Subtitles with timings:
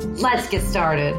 [0.00, 1.14] Let's get started.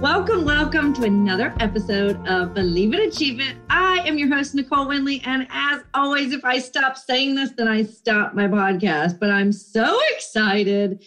[0.00, 3.54] Welcome, welcome to another episode of Believe It, Achieve It.
[3.68, 5.24] I am your host, Nicole Winley.
[5.24, 9.20] And as always, if I stop saying this, then I stop my podcast.
[9.20, 11.04] But I'm so excited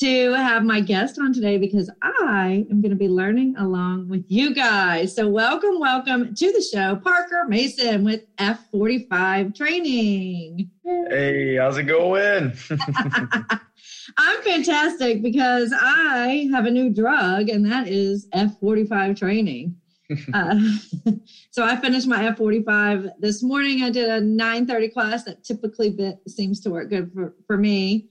[0.00, 4.24] to have my guest on today because I am going to be learning along with
[4.28, 5.14] you guys.
[5.14, 10.70] So, welcome, welcome to the show, Parker Mason with F45 Training.
[10.82, 12.54] Hey, how's it going?
[14.16, 19.76] I'm fantastic because I have a new drug, and that is F45 training.
[20.32, 20.58] uh,
[21.50, 23.82] so I finished my F45 this morning.
[23.82, 25.94] I did a 9:30 class that typically
[26.26, 28.08] seems to work good for, for me.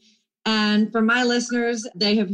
[0.51, 2.31] And for my listeners, they have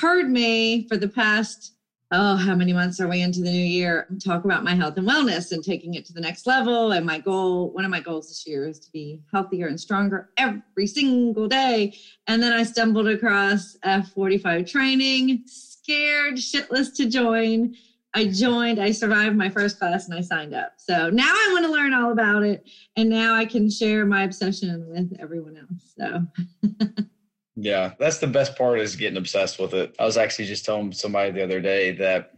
[0.00, 1.72] heard me for the past,
[2.12, 4.06] oh, how many months are we into the new year?
[4.24, 6.92] Talk about my health and wellness and taking it to the next level.
[6.92, 10.30] And my goal, one of my goals this year is to be healthier and stronger
[10.36, 11.96] every single day.
[12.28, 17.74] And then I stumbled across F45 training, scared shitless to join.
[18.14, 20.74] I joined, I survived my first class and I signed up.
[20.76, 22.62] So now I want to learn all about it.
[22.94, 25.94] And now I can share my obsession with everyone else.
[25.98, 27.02] So.
[27.60, 29.96] Yeah, that's the best part is getting obsessed with it.
[29.98, 32.30] I was actually just telling somebody the other day that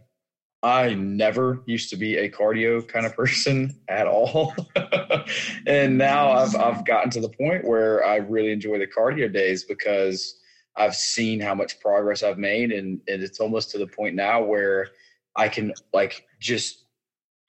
[0.63, 4.55] I never used to be a cardio kind of person at all.
[5.67, 9.63] and now I've I've gotten to the point where I really enjoy the cardio days
[9.63, 10.39] because
[10.75, 14.41] I've seen how much progress I've made and, and it's almost to the point now
[14.41, 14.87] where
[15.35, 16.85] I can like just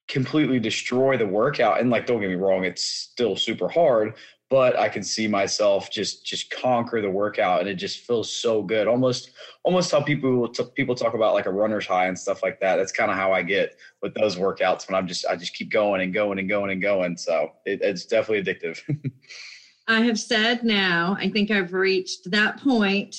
[0.09, 4.15] completely destroy the workout and like don't get me wrong it's still super hard
[4.53, 8.63] but I can see myself just just conquer the workout, and it just feels so
[8.63, 8.87] good.
[8.87, 9.31] Almost
[9.63, 10.47] almost how people
[10.77, 12.77] people talk about like a runner's high and stuff like that.
[12.77, 15.71] That's kind of how I get with those workouts when I'm just I just keep
[15.71, 17.17] going and going and going and going.
[17.17, 18.79] So it, it's definitely addictive.
[19.89, 23.17] I have said now, I think I've reached that point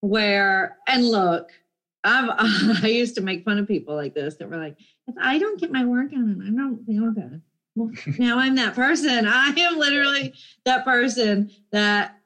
[0.00, 1.48] where, and look,
[2.02, 2.28] I've
[2.82, 4.76] I used to make fun of people like this that were like,
[5.06, 7.40] if I don't get my workout in, I don't feel good
[7.76, 9.26] now I'm that person.
[9.26, 10.34] I am literally
[10.64, 12.18] that person that,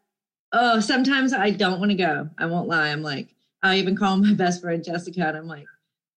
[0.52, 2.28] oh, sometimes I don't want to go.
[2.38, 2.88] I won't lie.
[2.88, 5.66] I'm like, I even call my best friend Jessica and I'm like,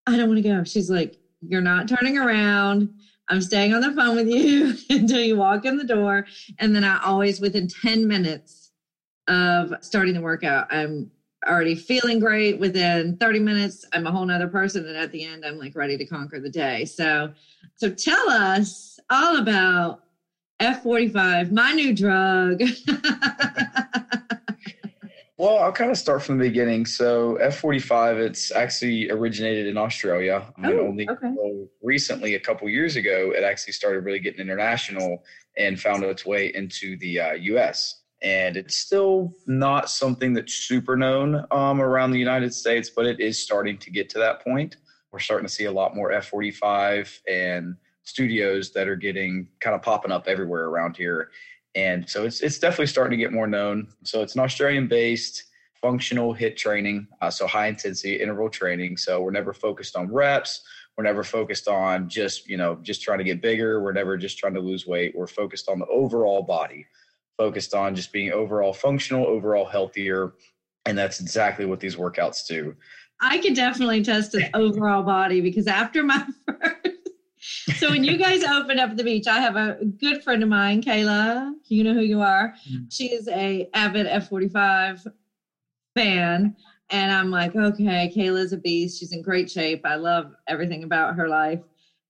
[0.08, 0.64] I don't want to go.
[0.64, 2.94] She's like, You're not turning around.
[3.30, 6.26] I'm staying on the phone with you until you walk in the door.
[6.58, 8.72] And then I always, within 10 minutes
[9.28, 11.12] of starting the workout, I'm
[11.48, 12.60] already feeling great.
[12.60, 14.86] Within 30 minutes, I'm a whole nother person.
[14.88, 16.86] And at the end, I'm like ready to conquer the day.
[16.86, 17.32] So,
[17.76, 20.04] so tell us all about
[20.60, 22.62] F45, my new drug.
[25.38, 26.86] well, I'll kind of start from the beginning.
[26.86, 30.46] So F45, it's actually originated in Australia.
[30.58, 31.34] Oh, and only okay.
[31.82, 35.24] recently, a couple years ago, it actually started really getting international
[35.58, 40.98] and found its way into the uh, U.S and it's still not something that's super
[40.98, 44.78] known um, around the United States, but it is starting to get to that point.
[45.12, 47.78] We're starting to see a lot more F45 and
[48.10, 51.30] studios that are getting kind of popping up everywhere around here.
[51.76, 53.88] And so it's, it's definitely starting to get more known.
[54.04, 55.46] So it's an Australian based
[55.82, 58.98] functional HIIT training, uh, so high intensity interval training.
[58.98, 60.62] So we're never focused on reps.
[60.98, 63.82] We're never focused on just, you know, just trying to get bigger.
[63.82, 65.16] We're never just trying to lose weight.
[65.16, 66.86] We're focused on the overall body
[67.40, 70.34] focused on just being overall functional, overall healthier.
[70.86, 72.76] And that's exactly what these workouts do.
[73.22, 76.98] I could definitely test an overall body because after my first,
[77.40, 80.82] so when you guys opened up the beach, I have a good friend of mine,
[80.82, 81.54] Kayla.
[81.68, 82.54] You know who you are.
[82.70, 82.84] Mm-hmm.
[82.90, 85.08] She is a avid F45
[85.96, 86.56] fan.
[86.92, 89.00] And I'm like, okay, Kayla's a beast.
[89.00, 89.86] She's in great shape.
[89.86, 91.62] I love everything about her life.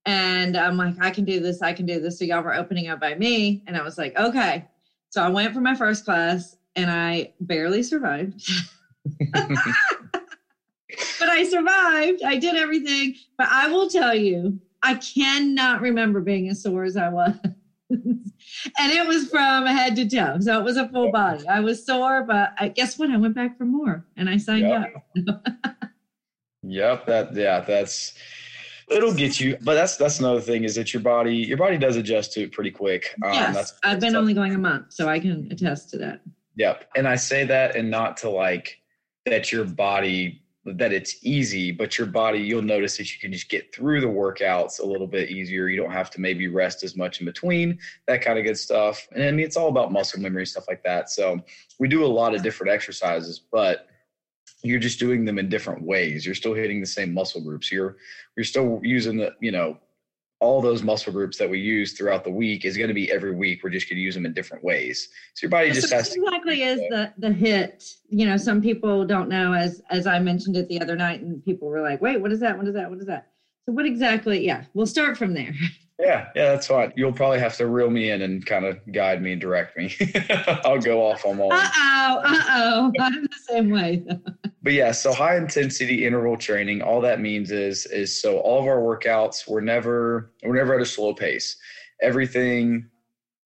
[0.06, 1.62] And I'm like, I can do this.
[1.62, 2.18] I can do this.
[2.18, 3.62] So y'all were opening up by me.
[3.68, 4.66] And I was like, okay,
[5.10, 8.50] so I went for my first class and I barely survived.
[9.34, 12.24] but I survived.
[12.24, 13.16] I did everything.
[13.38, 17.34] But I will tell you, I cannot remember being as sore as I was.
[17.90, 18.32] and
[18.78, 20.38] it was from head to toe.
[20.40, 21.48] So it was a full body.
[21.48, 23.10] I was sore, but I, guess what?
[23.10, 24.94] I went back for more and I signed yep.
[25.28, 25.46] up.
[26.64, 27.06] yep.
[27.08, 28.14] That, yeah, that's,
[28.90, 29.58] it'll get you.
[29.62, 32.52] But that's, that's another thing is that your body, your body does adjust to it
[32.52, 33.16] pretty quick.
[33.24, 33.56] Um, yes.
[33.56, 34.22] That's, I've been tough.
[34.22, 36.22] only going a month, so I can attest to that.
[36.56, 36.90] Yep.
[36.96, 38.82] And I say that and not to like
[39.26, 40.44] that your body
[40.78, 44.08] that it's easy, but your body, you'll notice that you can just get through the
[44.08, 45.68] workouts a little bit easier.
[45.68, 49.08] You don't have to maybe rest as much in between, that kind of good stuff.
[49.12, 51.10] And I mean, it's all about muscle memory, stuff like that.
[51.10, 51.40] So
[51.80, 53.88] we do a lot of different exercises, but
[54.64, 56.26] you're just doing them in different ways.
[56.26, 57.72] You're still hitting the same muscle groups.
[57.72, 57.98] You're
[58.36, 59.78] you're still using the, you know,
[60.42, 63.36] all those muscle groups that we use throughout the week is going to be every
[63.36, 63.62] week.
[63.64, 65.10] We're just going to use them in different ways.
[65.34, 67.96] So your body just so has exactly to, is the the HIIT.
[68.10, 71.44] You know, some people don't know as as I mentioned it the other night, and
[71.44, 72.58] people were like, "Wait, what is that?
[72.58, 72.90] What is that?
[72.90, 73.32] What is that?"
[73.66, 74.46] So what exactly?
[74.46, 75.54] Yeah, we'll start from there.
[76.00, 76.94] Yeah, yeah, that's fine.
[76.96, 79.94] You'll probably have to reel me in and kind of guide me and direct me.
[80.64, 81.52] I'll go off on all.
[81.52, 82.94] Uh oh, uh oh.
[83.02, 84.06] I'm the same way.
[84.64, 86.82] but yeah, so high intensity interval training.
[86.82, 90.82] All that means is is so all of our workouts we're never we're never at
[90.82, 91.58] a slow pace.
[92.02, 92.88] Everything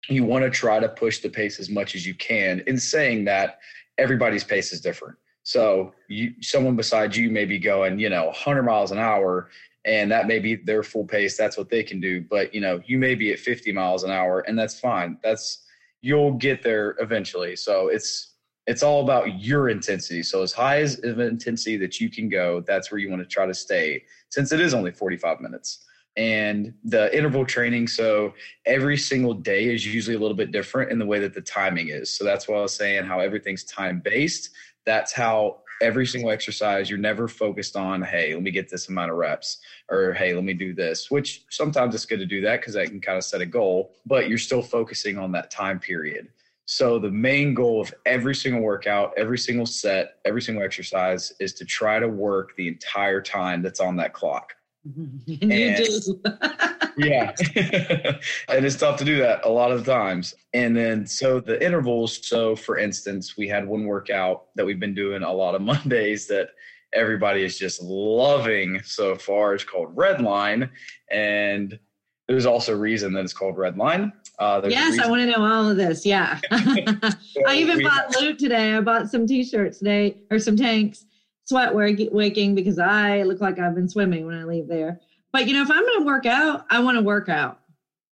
[0.09, 2.63] you want to try to push the pace as much as you can.
[2.65, 3.59] In saying that,
[3.99, 5.15] everybody's pace is different.
[5.43, 9.49] So you someone beside you may be going, you know, 100 miles an hour
[9.85, 12.21] and that may be their full pace that's what they can do.
[12.21, 15.17] But you know you may be at 50 miles an hour and that's fine.
[15.23, 15.65] That's
[16.01, 17.55] you'll get there eventually.
[17.55, 18.35] So it's
[18.67, 20.21] it's all about your intensity.
[20.21, 23.45] So as high as intensity that you can go that's where you want to try
[23.45, 25.85] to stay since it is only 45 minutes.
[26.17, 28.33] And the interval training so
[28.65, 31.87] every single day is usually a little bit different in the way that the timing
[31.87, 32.13] is.
[32.13, 34.49] So that's why i was saying how everything's time based
[34.85, 39.11] that's how every single exercise you're never focused on hey let me get this amount
[39.11, 39.57] of reps
[39.89, 42.87] or hey let me do this which sometimes it's good to do that because that
[42.87, 46.27] can kind of set a goal but you're still focusing on that time period.
[46.65, 51.53] So the main goal of every single workout every single set every single exercise is
[51.55, 54.53] to try to work the entire time that's on that clock
[55.41, 56.21] and, do.
[56.97, 57.33] yeah.
[58.47, 60.33] and it's tough to do that a lot of times.
[60.53, 62.27] And then, so the intervals.
[62.27, 66.27] So, for instance, we had one workout that we've been doing a lot of Mondays
[66.27, 66.49] that
[66.93, 69.53] everybody is just loving so far.
[69.53, 70.69] It's called Redline.
[71.11, 71.79] And
[72.27, 74.11] there's also a reason that it's called Redline.
[74.39, 76.05] Uh, yes, I want to know all of this.
[76.05, 76.39] Yeah.
[76.49, 78.73] so I even bought loot today.
[78.73, 81.05] I bought some t shirts today or some tanks
[81.51, 85.01] sweat waking because I look like I've been swimming when I leave there.
[85.33, 87.59] But you know, if I'm going to work out, I want to work out.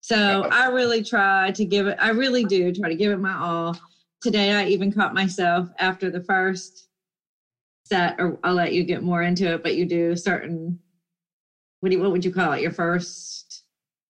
[0.01, 1.97] So I really try to give it.
[2.01, 3.79] I really do try to give it my all.
[4.21, 6.89] Today, I even caught myself after the first
[7.85, 9.63] set, or I'll let you get more into it.
[9.63, 10.77] But you do certain.
[11.79, 12.61] What do you, what would you call it?
[12.61, 13.63] Your first.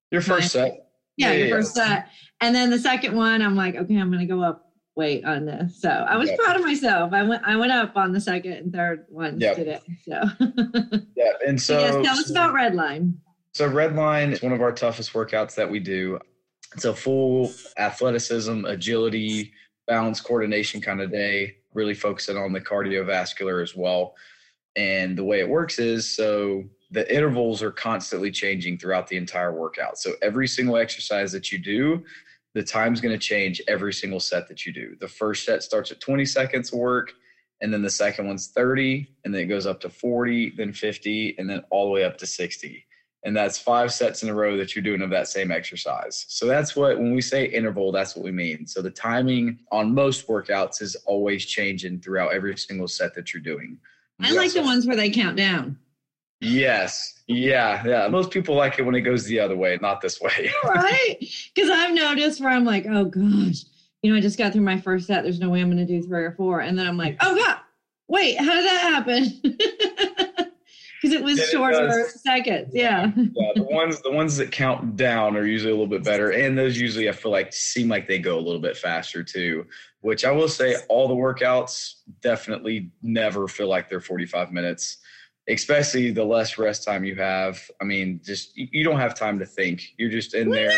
[0.09, 0.87] Your first set.
[1.17, 1.55] Yeah, yeah your yeah.
[1.55, 2.07] first set,
[2.41, 4.69] and then the second one, I'm like, okay, I'm going to go up
[4.99, 5.81] weight on this.
[5.81, 7.13] So I was proud of myself.
[7.13, 9.55] I went I went up on the second and third ones yep.
[9.55, 9.79] today.
[10.03, 10.21] So
[11.15, 13.13] yeah, and so yes, tell us about Redline.
[13.53, 16.19] So Redline is one of our toughest workouts that we do.
[16.75, 19.53] It's a full athleticism, agility,
[19.87, 21.55] balance, coordination kind of day.
[21.73, 24.15] Really focusing on the cardiovascular as well.
[24.75, 29.53] And the way it works is so the intervals are constantly changing throughout the entire
[29.53, 29.97] workout.
[29.97, 32.03] So every single exercise that you do,
[32.53, 34.95] the time's going to change every single set that you do.
[34.99, 37.13] The first set starts at 20 seconds work,
[37.61, 41.35] and then the second one's 30, and then it goes up to 40, then 50,
[41.37, 42.85] and then all the way up to 60.
[43.23, 46.25] And that's five sets in a row that you're doing of that same exercise.
[46.29, 48.65] So that's what, when we say interval, that's what we mean.
[48.65, 53.44] So the timing on most workouts is always changing throughout every single set that you're
[53.44, 53.77] doing.
[54.21, 55.77] I like the ones where they count down.
[56.41, 57.21] Yes.
[57.27, 57.85] Yeah.
[57.85, 58.07] Yeah.
[58.07, 60.51] Most people like it when it goes the other way, not this way.
[60.63, 61.17] right.
[61.53, 63.65] Because I've noticed where I'm like, oh gosh,
[64.01, 65.23] you know, I just got through my first set.
[65.23, 66.61] There's no way I'm going to do three or four.
[66.61, 67.57] And then I'm like, oh God,
[68.07, 69.41] wait, how did that happen?
[71.01, 72.71] Because it was shorter seconds.
[72.73, 73.11] Yeah.
[73.15, 73.51] yeah.
[73.55, 76.31] The ones, the ones that count down are usually a little bit better.
[76.31, 79.65] And those usually I feel like seem like they go a little bit faster too,
[80.01, 84.97] which I will say all the workouts definitely never feel like they're 45 minutes
[85.49, 87.59] especially the less rest time you have.
[87.81, 89.83] I mean, just you don't have time to think.
[89.97, 90.71] You're just in there.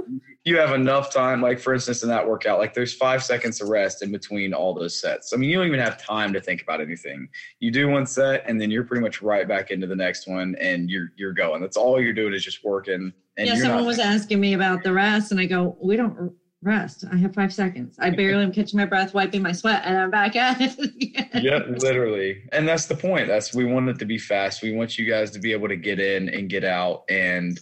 [0.44, 1.40] you have enough time.
[1.40, 4.74] Like for instance, in that workout, like there's five seconds of rest in between all
[4.74, 5.32] those sets.
[5.32, 7.28] I mean, you don't even have time to think about anything.
[7.60, 10.56] You do one set, and then you're pretty much right back into the next one,
[10.60, 11.60] and you're you're going.
[11.60, 13.12] That's all you're doing is just working.
[13.36, 17.04] yeah, someone was asking me about the rest, and I go, we don't rest.
[17.10, 17.96] I have five seconds.
[17.98, 21.34] I barely am catching my breath, wiping my sweat, and I'm back at it.
[21.42, 22.42] yep, literally.
[22.52, 23.28] And that's the point.
[23.28, 24.62] That's we want it to be fast.
[24.62, 27.04] We want you guys to be able to get in and get out.
[27.08, 27.60] And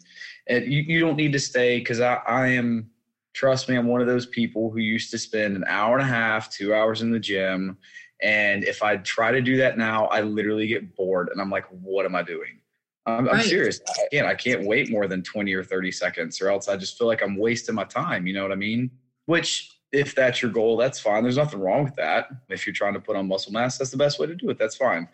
[0.48, 2.90] and you, you don't need to stay because I, I am
[3.36, 6.10] trust me, I'm one of those people who used to spend an hour and a
[6.10, 7.76] half, two hours in the gym.
[8.22, 11.66] And if I try to do that now, I literally get bored and I'm like,
[11.68, 12.60] what am I doing?
[13.06, 13.36] I'm, right.
[13.36, 13.80] I'm serious.
[13.88, 16.98] I can't, I can't wait more than 20 or 30 seconds or else I just
[16.98, 18.26] feel like I'm wasting my time.
[18.26, 18.90] You know what I mean?
[19.26, 21.22] Which, if that's your goal, that's fine.
[21.22, 22.28] There's nothing wrong with that.
[22.48, 24.58] If you're trying to put on muscle mass, that's the best way to do it.
[24.58, 25.08] That's fine.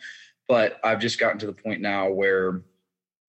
[0.49, 2.62] But I've just gotten to the point now where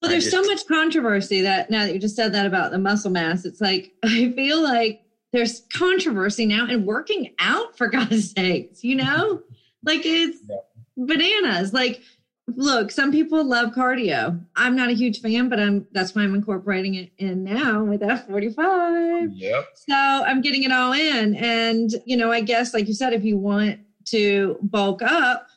[0.02, 2.80] well, there's just, so much controversy that now that you just said that about the
[2.80, 5.02] muscle mass, it's like I feel like
[5.32, 9.42] there's controversy now and working out for God's sakes, you know?
[9.86, 10.58] like it's yeah.
[10.98, 11.74] bananas.
[11.74, 12.02] Like,
[12.48, 14.44] look, some people love cardio.
[14.56, 18.02] I'm not a huge fan, but I'm that's why I'm incorporating it in now with
[18.02, 19.30] F45.
[19.34, 19.70] Yep.
[19.76, 21.36] So I'm getting it all in.
[21.36, 25.48] And, you know, I guess like you said, if you want to bulk up,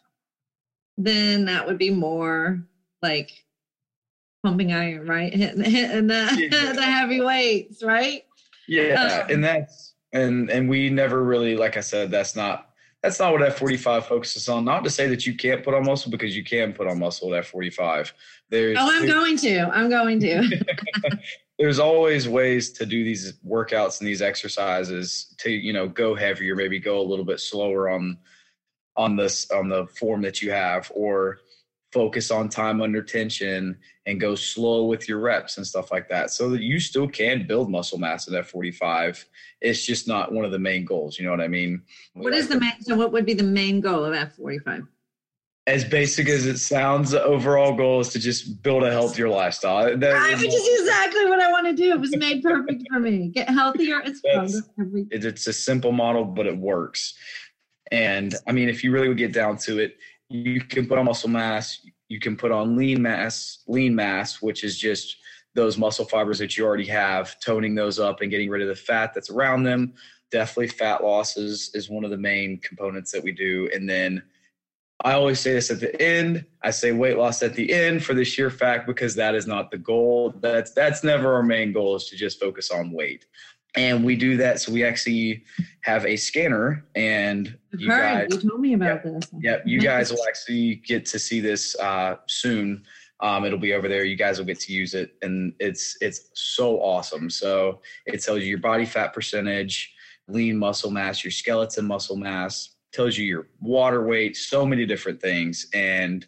[0.96, 2.62] then that would be more
[3.02, 3.44] like
[4.42, 5.34] pumping iron, right?
[5.34, 6.72] Hitting, hitting the, yeah.
[6.72, 8.22] the heavy weights, right?
[8.68, 12.70] Yeah, um, and that's and and we never really, like I said, that's not
[13.02, 14.64] that's not what F45 focuses on.
[14.64, 17.34] Not to say that you can't put on muscle because you can put on muscle
[17.34, 18.12] at F45.
[18.50, 19.60] There's, oh, I'm going to.
[19.72, 20.64] I'm going to.
[21.58, 26.54] there's always ways to do these workouts and these exercises to you know go heavier,
[26.54, 28.18] maybe go a little bit slower on
[28.96, 31.38] on this on the form that you have, or
[31.96, 33.74] focus on time under tension
[34.04, 37.46] and go slow with your reps and stuff like that so that you still can
[37.46, 39.24] build muscle mass at F45.
[39.62, 41.18] It's just not one of the main goals.
[41.18, 41.80] You know what I mean?
[42.12, 44.86] What is the main, so what would be the main goal of F45?
[45.66, 49.96] As basic as it sounds, the overall goal is to just build a healthier lifestyle.
[49.96, 51.92] That I, which is exactly what I want to do.
[51.92, 53.28] It was made perfect for me.
[53.28, 54.58] Get healthier stronger.
[55.10, 57.14] It's a simple model, but it works.
[57.90, 59.96] And I mean, if you really would get down to it,
[60.28, 64.64] you can put on muscle mass you can put on lean mass lean mass which
[64.64, 65.16] is just
[65.56, 68.76] those muscle fibers that you already have toning those up and getting rid of the
[68.76, 69.94] fat that's around them.
[70.30, 73.68] Definitely fat losses is one of the main components that we do.
[73.74, 74.22] And then
[75.04, 78.14] i always say this at the end i say weight loss at the end for
[78.14, 80.34] the sheer fact because that is not the goal.
[80.40, 83.26] That's that's never our main goal is to just focus on weight
[83.76, 85.44] and we do that so we actually
[85.82, 89.30] have a scanner and you guys you told me about yeah, this.
[89.40, 92.82] yep you guys will actually get to see this uh, soon.
[93.20, 96.30] Um, it'll be over there you guys will get to use it and it's it's
[96.34, 97.30] so awesome.
[97.30, 99.94] So it tells you your body fat percentage
[100.28, 105.20] lean muscle mass your skeleton muscle mass tells you your water weight so many different
[105.20, 106.26] things and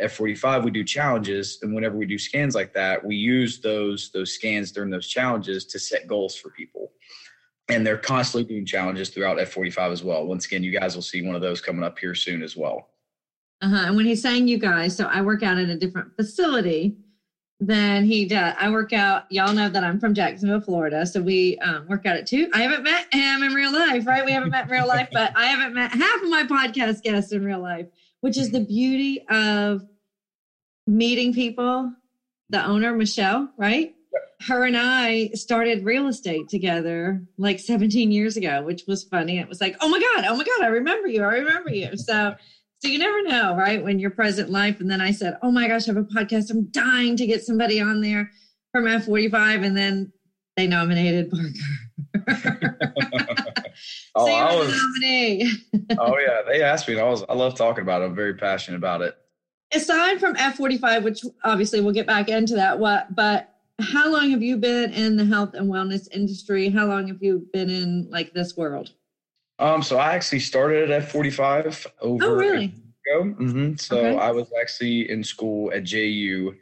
[0.00, 4.32] F45, we do challenges, and whenever we do scans like that, we use those those
[4.32, 6.92] scans during those challenges to set goals for people.
[7.68, 10.26] And they're constantly doing challenges throughout F45 as well.
[10.26, 12.90] Once again, you guys will see one of those coming up here soon as well.
[13.60, 13.86] Uh-huh.
[13.86, 16.96] And when he's saying you guys, so I work out at a different facility
[17.58, 18.54] than he does.
[18.60, 21.06] I work out, y'all know that I'm from Jacksonville, Florida.
[21.06, 22.50] So we um, work out at two.
[22.52, 24.24] I haven't met him in real life, right?
[24.24, 27.32] We haven't met in real life, but I haven't met half of my podcast guests
[27.32, 27.86] in real life
[28.26, 28.58] which is mm-hmm.
[28.58, 29.82] the beauty of
[30.84, 31.92] meeting people.
[32.50, 33.94] The owner, Michelle, right?
[34.48, 39.38] Her and I started real estate together like 17 years ago, which was funny.
[39.38, 41.22] It was like, oh my God, oh my God, I remember you.
[41.22, 41.96] I remember you.
[41.96, 42.34] So,
[42.80, 43.84] so you never know, right?
[43.84, 44.80] When you're present life.
[44.80, 46.50] And then I said, oh my gosh, I have a podcast.
[46.50, 48.32] I'm dying to get somebody on there
[48.72, 49.64] from F45.
[49.64, 50.12] And then
[50.56, 52.78] they nominated Parker.
[54.16, 55.50] oh, I was, nominee.
[55.98, 56.94] oh yeah, they asked me.
[56.94, 58.06] And I was I love talking about it.
[58.06, 59.16] I'm very passionate about it.
[59.72, 64.42] Aside from F45, which obviously we'll get back into that, what but how long have
[64.42, 66.70] you been in the health and wellness industry?
[66.70, 68.92] How long have you been in like this world?
[69.58, 72.74] Um, so I actually started at F45 over oh, really?
[73.06, 73.34] ago.
[73.38, 73.74] Mm-hmm.
[73.76, 74.18] So okay.
[74.18, 76.54] I was actually in school at JU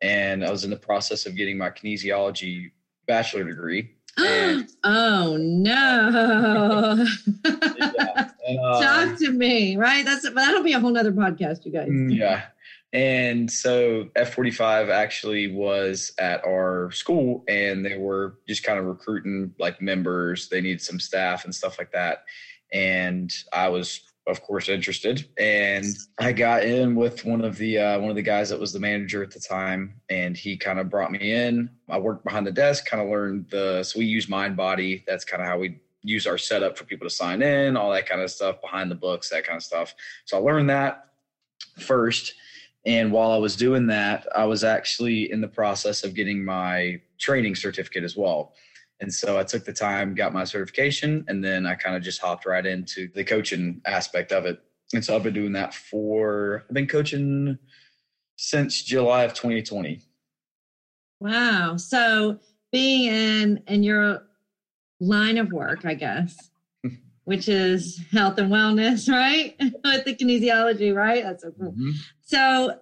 [0.00, 2.70] and I was in the process of getting my kinesiology
[3.06, 3.94] bachelor degree.
[4.84, 7.06] oh no!
[7.44, 8.30] yeah.
[8.46, 10.04] and, uh, Talk to me, right?
[10.04, 11.88] That's that'll be a whole nother podcast, you guys.
[11.88, 12.46] Mm, yeah,
[12.92, 18.78] and so F forty five actually was at our school, and they were just kind
[18.78, 20.48] of recruiting like members.
[20.48, 22.24] They needed some staff and stuff like that,
[22.72, 25.26] and I was of course interested.
[25.38, 25.86] And
[26.18, 28.80] i got in with one of the uh, one of the guys that was the
[28.80, 31.70] manager at the time and he kind of brought me in.
[31.88, 35.04] I worked behind the desk kind of learned the so we use mindbody.
[35.06, 38.08] That's kind of how we use our setup for people to sign in all that
[38.08, 39.94] kind of stuff behind the books that kind of stuff.
[40.26, 41.08] So i learned that
[41.78, 42.34] first
[42.86, 47.00] and while i was doing that i was actually in the process of getting my
[47.18, 48.52] training certificate as well
[49.00, 52.20] And so I took the time, got my certification, and then I kind of just
[52.20, 54.60] hopped right into the coaching aspect of it.
[54.92, 57.58] And so I've been doing that for, I've been coaching
[58.36, 60.02] since July of 2020.
[61.20, 61.76] Wow.
[61.76, 62.38] So
[62.72, 64.22] being in in your
[65.00, 66.50] line of work, I guess,
[67.24, 69.56] which is health and wellness, right?
[69.60, 71.22] With the kinesiology, right?
[71.22, 71.72] That's so cool.
[71.72, 71.90] Mm-hmm.
[72.22, 72.78] So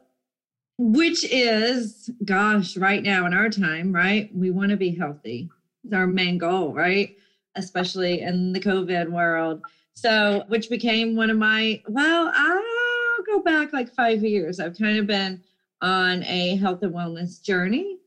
[0.79, 4.31] which is, gosh, right now in our time, right?
[4.35, 5.49] We want to be healthy.
[5.93, 7.17] Our main goal, right?
[7.55, 9.63] Especially in the COVID world.
[9.95, 14.61] So, which became one of my, well, I'll go back like five years.
[14.61, 15.41] I've kind of been
[15.81, 17.99] on a health and wellness journey.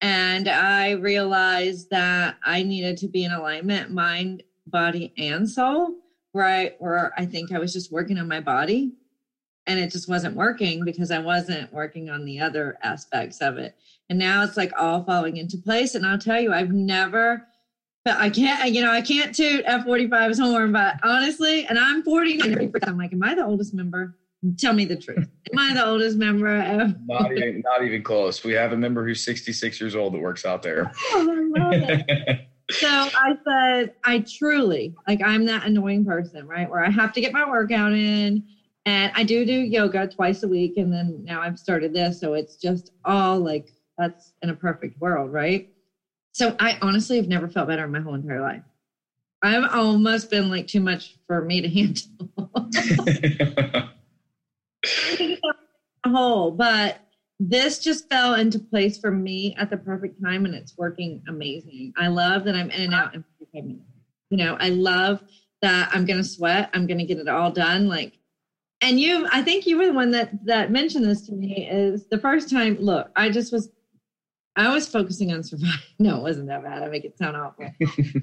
[0.00, 5.94] And I realized that I needed to be in alignment, mind, body, and soul,
[6.32, 6.74] right?
[6.78, 8.92] Where I think I was just working on my body
[9.66, 13.76] and it just wasn't working because I wasn't working on the other aspects of it.
[14.10, 15.94] And now it's like all falling into place.
[15.94, 17.46] And I'll tell you, I've never,
[18.04, 22.70] but I can't, you know, I can't toot F45's horn, but honestly, and I'm 40,
[22.86, 24.16] I'm like, am I the oldest member?
[24.58, 25.26] Tell me the truth.
[25.52, 26.60] Am I the oldest member?
[26.60, 28.44] Of- not even, not even close.
[28.44, 30.92] We have a member who's 66 years old that works out there.
[31.12, 32.40] Oh, I love it.
[32.70, 36.68] so I said, I truly, like, I'm that annoying person, right?
[36.68, 38.42] Where I have to get my workout in
[38.86, 40.76] and I do do yoga twice a week.
[40.76, 42.20] And then now I've started this.
[42.20, 45.68] So it's just all like, that's in a perfect world, right?
[46.32, 48.62] So I honestly have never felt better in my whole entire life.
[49.42, 51.68] I've almost been like too much for me to
[53.68, 53.90] handle.
[56.06, 56.98] whole, but
[57.40, 61.92] this just fell into place for me at the perfect time and it's working amazing.
[61.96, 63.84] I love that I'm in and out in 45 minutes.
[64.30, 65.22] You know, I love
[65.62, 66.70] that I'm going to sweat.
[66.72, 67.88] I'm going to get it all done.
[67.88, 68.14] Like
[68.84, 72.06] and you i think you were the one that that mentioned this to me is
[72.10, 73.68] the first time look i just was
[74.56, 76.82] i was focusing on surviving no it wasn't that bad.
[76.82, 77.70] I make it sound awful.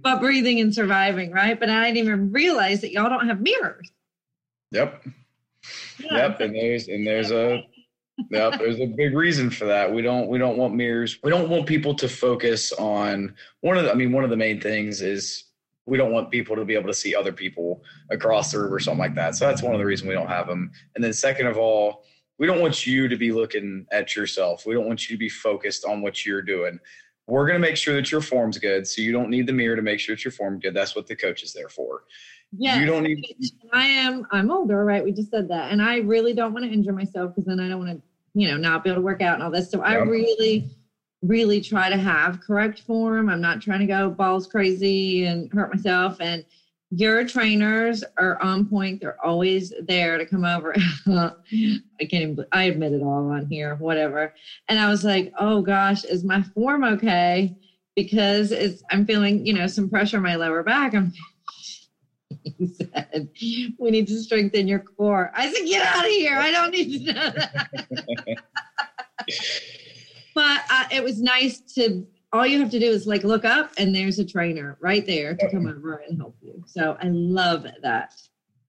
[0.03, 1.59] But breathing and surviving right?
[1.59, 3.91] But i didn't even realize that y'all don't have mirrors.
[4.71, 5.05] Yep.
[6.00, 6.17] Yeah.
[6.17, 7.63] yep and there's and there's a
[8.29, 9.94] yep there's a big reason for that.
[9.94, 11.20] We don't we don't want mirrors.
[11.24, 14.37] We don't want people to focus on one of the i mean one of the
[14.37, 15.46] main things is
[15.85, 18.79] we don't want people to be able to see other people across the river or
[18.79, 19.35] something like that.
[19.35, 20.72] So that's one of the reasons we don't have them.
[20.96, 22.05] And then second of all,
[22.41, 24.65] we don't want you to be looking at yourself.
[24.65, 26.79] We don't want you to be focused on what you're doing.
[27.27, 28.87] We're going to make sure that your form's good.
[28.87, 30.73] So you don't need the mirror to make sure that your form good.
[30.73, 32.05] That's what the coach is there for.
[32.57, 32.79] Yeah.
[32.79, 33.23] You don't need.
[33.71, 34.25] I am.
[34.31, 35.03] I'm older, right?
[35.03, 37.69] We just said that, and I really don't want to injure myself because then I
[37.69, 38.01] don't want to,
[38.33, 39.69] you know, not be able to work out and all this.
[39.69, 40.67] So I really
[41.21, 43.29] really try to have correct form.
[43.29, 46.17] I'm not trying to go balls crazy and hurt myself.
[46.19, 46.43] And
[46.91, 48.99] your trainers are on point.
[48.99, 50.75] They're always there to come over.
[51.07, 51.31] I
[51.99, 54.33] can't even, I admit it all on here, whatever.
[54.67, 57.55] And I was like, oh gosh, is my form okay?
[57.95, 60.93] Because it's, I'm feeling, you know, some pressure on my lower back.
[60.93, 61.13] I'm,
[62.43, 63.29] he said,
[63.79, 65.31] we need to strengthen your core.
[65.33, 66.37] I said, get out of here.
[66.37, 67.69] I don't need to know that.
[70.35, 73.72] but uh, it was nice to all you have to do is like look up
[73.77, 76.63] and there's a trainer right there to come over and help you.
[76.65, 78.13] So i love that.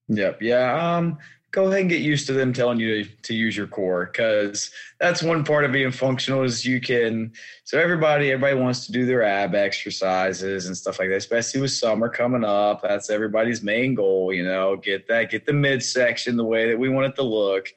[0.08, 1.18] Yep yeah um
[1.52, 4.70] go ahead and get used to them telling you to, to use your core because
[4.98, 7.32] that's one part of being functional is you can
[7.64, 11.70] so everybody everybody wants to do their ab exercises and stuff like that especially with
[11.70, 16.44] summer coming up that's everybody's main goal you know get that get the midsection the
[16.44, 17.68] way that we want it to look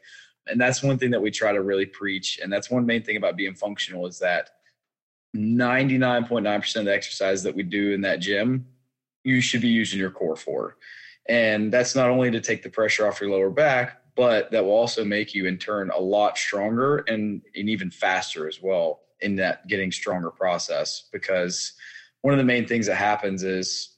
[0.47, 3.17] and that's one thing that we try to really preach and that's one main thing
[3.17, 4.49] about being functional is that
[5.35, 8.65] 99.9% of the exercise that we do in that gym
[9.23, 10.77] you should be using your core for
[11.27, 14.71] and that's not only to take the pressure off your lower back but that will
[14.71, 19.35] also make you in turn a lot stronger and, and even faster as well in
[19.35, 21.73] that getting stronger process because
[22.21, 23.97] one of the main things that happens is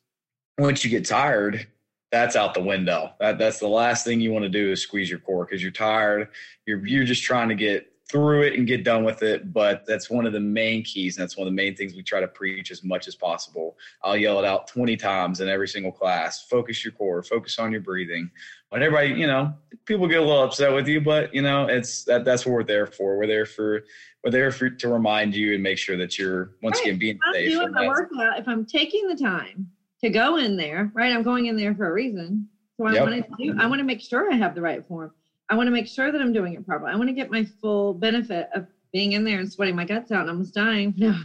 [0.58, 1.68] once you get tired
[2.12, 3.12] that's out the window.
[3.20, 5.72] That, that's the last thing you want to do is squeeze your core because you're
[5.72, 6.30] tired.
[6.66, 9.52] You're you're just trying to get through it and get done with it.
[9.52, 12.04] But that's one of the main keys, and that's one of the main things we
[12.04, 13.78] try to preach as much as possible.
[14.04, 16.44] I'll yell it out 20 times in every single class.
[16.44, 17.22] Focus your core.
[17.24, 18.30] Focus on your breathing.
[18.70, 19.54] When everybody, you know,
[19.86, 22.64] people get a little upset with you, but you know, it's that that's what we're
[22.64, 23.18] there for.
[23.18, 23.84] We're there for
[24.24, 26.88] we're there for to remind you and make sure that you're once right.
[26.88, 27.52] again being safe.
[27.52, 29.70] Doing my workout, if I'm taking the time
[30.02, 31.14] to go in there, right?
[31.14, 32.50] I'm going in there for a reason.
[32.78, 33.04] So I yep.
[33.04, 35.12] want to do, I want to make sure I have the right form.
[35.50, 36.92] I want to make sure that I'm doing it properly.
[36.92, 40.12] I want to get my full benefit of being in there and sweating my guts
[40.12, 40.94] out and almost dying.
[40.98, 41.16] No,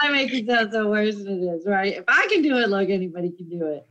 [0.00, 1.94] I make it sound so worse than it is, right?
[1.94, 3.82] If I can do it, look, anybody can do it.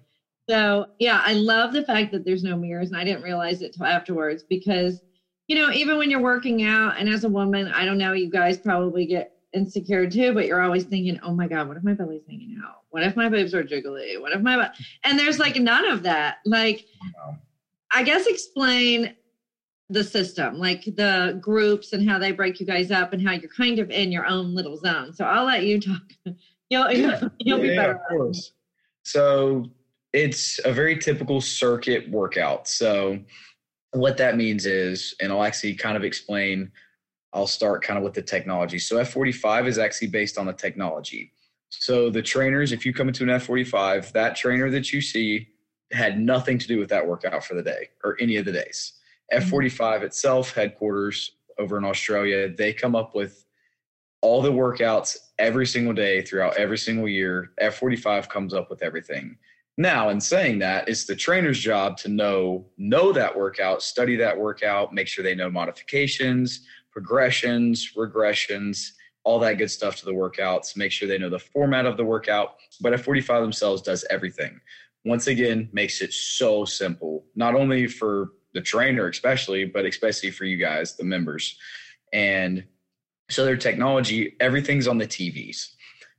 [0.49, 3.73] So yeah, I love the fact that there's no mirrors, and I didn't realize it
[3.73, 5.01] till afterwards because
[5.47, 8.29] you know even when you're working out, and as a woman, I don't know, you
[8.29, 11.93] guys probably get insecure too, but you're always thinking, oh my God, what if my
[11.93, 12.75] belly's hanging out?
[12.89, 14.19] What if my boobs are jiggly?
[14.19, 14.69] What if my,
[15.03, 16.35] and there's like none of that.
[16.45, 16.83] Like,
[17.93, 19.15] I guess explain
[19.89, 23.51] the system, like the groups and how they break you guys up and how you're
[23.51, 25.13] kind of in your own little zone.
[25.13, 26.01] So I'll let you talk.
[26.69, 27.21] you'll, yeah.
[27.39, 27.93] you'll be better.
[27.93, 28.53] of course.
[29.03, 29.65] So
[30.13, 32.67] it's a very typical circuit workout.
[32.67, 33.19] So
[33.91, 36.71] what that means is, and I'll actually kind of explain,
[37.34, 38.79] I'll start kind of with the technology.
[38.79, 41.32] So F45 is actually based on the technology.
[41.69, 45.49] So the trainers, if you come into an F45, that trainer that you see
[45.93, 48.93] had nothing to do with that workout for the day or any of the days.
[49.32, 49.53] Mm-hmm.
[49.53, 53.45] F45 itself, headquarters over in Australia, they come up with
[54.21, 57.51] all the workouts every single day throughout every single year.
[57.62, 59.38] F45 comes up with everything.
[59.77, 64.38] Now, in saying that, it's the trainer's job to know know that workout, study that
[64.38, 68.91] workout, make sure they know modifications, progressions, regressions,
[69.23, 72.06] all that good stuff to the workouts, make sure they know the format of the
[72.06, 72.56] workout.
[72.82, 74.60] But F45 themselves does everything.
[75.05, 80.45] Once again, makes it so simple, not only for the trainer, especially, but especially for
[80.45, 81.57] you guys, the members.
[82.13, 82.63] And
[83.29, 85.69] so their technology, everything's on the TVs.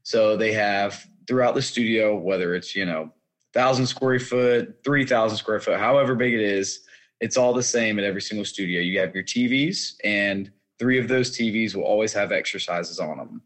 [0.03, 3.13] So they have throughout the studio, whether it's, you know,
[3.55, 6.81] thousand square foot, 3,000 square foot, however big it is,
[7.21, 8.81] it's all the same at every single studio.
[8.81, 13.43] You have your TVs, and three of those TVs will always have exercises on them.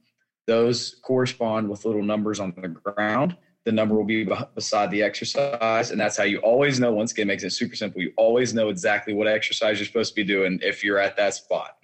[0.46, 3.36] Those correspond with little numbers on the ground.
[3.68, 6.90] The number will be beside the exercise, and that's how you always know.
[6.90, 8.00] Once again, makes it super simple.
[8.00, 11.34] You always know exactly what exercise you're supposed to be doing if you're at that
[11.34, 11.76] spot.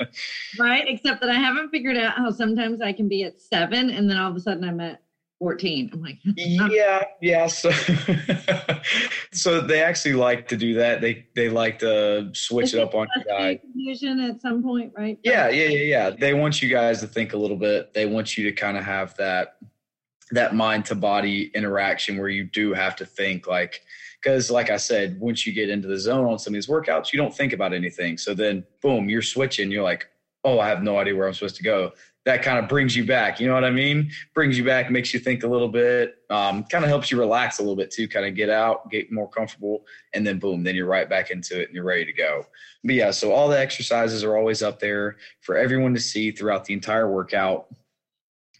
[0.58, 4.10] right, except that I haven't figured out how sometimes I can be at seven, and
[4.10, 5.00] then all of a sudden I'm at
[5.40, 7.70] 14 i'm like yeah yeah so
[9.32, 13.08] so they actually like to do that they they like to switch it up on
[13.16, 17.00] you guys confusion at some point right yeah yeah yeah yeah they want you guys
[17.00, 19.56] to think a little bit they want you to kind of have that
[20.34, 23.82] that mind to body interaction where you do have to think like
[24.22, 27.12] because like i said once you get into the zone on some of these workouts
[27.12, 30.08] you don't think about anything so then boom you're switching you're like
[30.44, 31.92] oh i have no idea where i'm supposed to go
[32.24, 33.38] that kind of brings you back.
[33.38, 34.10] You know what I mean?
[34.34, 37.58] Brings you back, makes you think a little bit, um, kind of helps you relax
[37.58, 40.74] a little bit too, kind of get out, get more comfortable, and then boom, then
[40.74, 42.46] you're right back into it and you're ready to go.
[42.82, 46.64] But yeah, so all the exercises are always up there for everyone to see throughout
[46.64, 47.66] the entire workout.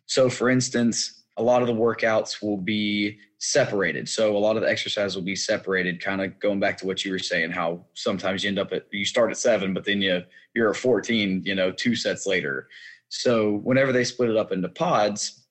[0.07, 4.09] So, for instance, a lot of the workouts will be separated.
[4.09, 7.05] So a lot of the exercise will be separated, kind of going back to what
[7.05, 10.01] you were saying, how sometimes you end up at you start at seven, but then
[10.01, 10.23] you
[10.55, 12.69] you're at 14, you know, two sets later.
[13.09, 15.47] So whenever they split it up into pods,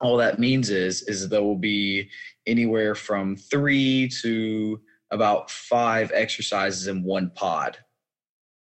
[0.00, 2.08] all that means is is there will be
[2.46, 4.80] anywhere from three to
[5.12, 7.78] about five exercises in one pod.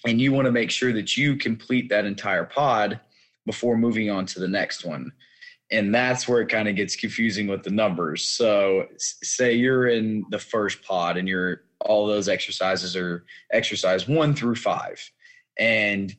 [0.06, 3.00] And you want to make sure that you complete that entire pod
[3.46, 5.12] before moving on to the next one.
[5.72, 8.28] And that's where it kind of gets confusing with the numbers.
[8.28, 14.34] So, say you're in the first pod and you're all those exercises are exercise one
[14.34, 15.10] through five.
[15.58, 16.14] And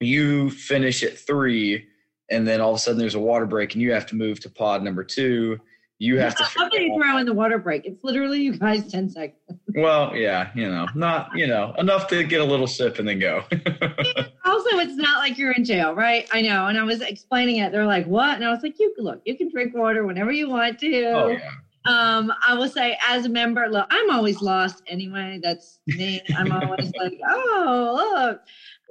[0.00, 1.86] you finish at three
[2.30, 4.40] and then all of a sudden there's a water break and you have to move
[4.40, 5.58] to pod number two
[5.98, 8.90] you have to how can you throw in the water break it's literally you guys
[8.90, 9.38] 10 seconds
[9.74, 13.18] well yeah you know not you know enough to get a little sip and then
[13.18, 13.44] go
[14.44, 17.72] also it's not like you're in jail right i know and i was explaining it
[17.72, 20.48] they're like what and i was like you look you can drink water whenever you
[20.48, 21.50] want to oh, yeah.
[21.86, 26.50] um i will say as a member look i'm always lost anyway that's me i'm
[26.50, 28.40] always like oh look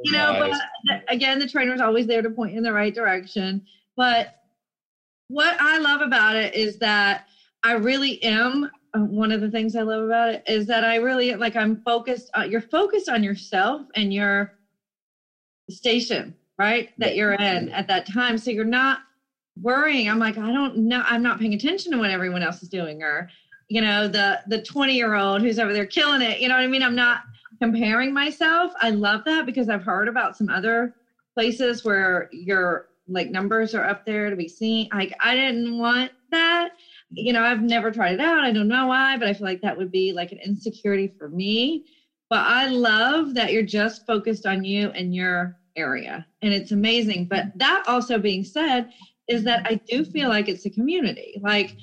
[0.03, 0.59] you know, nice.
[0.87, 3.63] but again, the trainer is always there to point you in the right direction.
[3.95, 4.35] But
[5.27, 7.27] what I love about it is that
[7.63, 8.69] I really am.
[8.93, 11.55] Uh, one of the things I love about it is that I really like.
[11.55, 12.29] I'm focused.
[12.33, 14.53] Uh, you're focused on yourself and your
[15.69, 16.89] station, right?
[16.97, 18.37] That you're in at that time.
[18.37, 18.99] So you're not
[19.59, 20.09] worrying.
[20.09, 21.03] I'm like, I don't know.
[21.05, 23.29] I'm not paying attention to what everyone else is doing, or
[23.69, 26.39] you know, the the 20 year old who's over there killing it.
[26.39, 26.83] You know what I mean?
[26.83, 27.21] I'm not
[27.61, 28.71] comparing myself.
[28.81, 30.93] I love that because I've heard about some other
[31.35, 34.87] places where your like numbers are up there to be seen.
[34.93, 36.69] Like I didn't want that.
[37.11, 38.43] You know, I've never tried it out.
[38.43, 41.29] I don't know why, but I feel like that would be like an insecurity for
[41.29, 41.83] me.
[42.31, 46.25] But I love that you're just focused on you and your area.
[46.41, 47.25] And it's amazing.
[47.25, 48.89] But that also being said,
[49.27, 51.39] is that I do feel like it's a community.
[51.41, 51.75] Like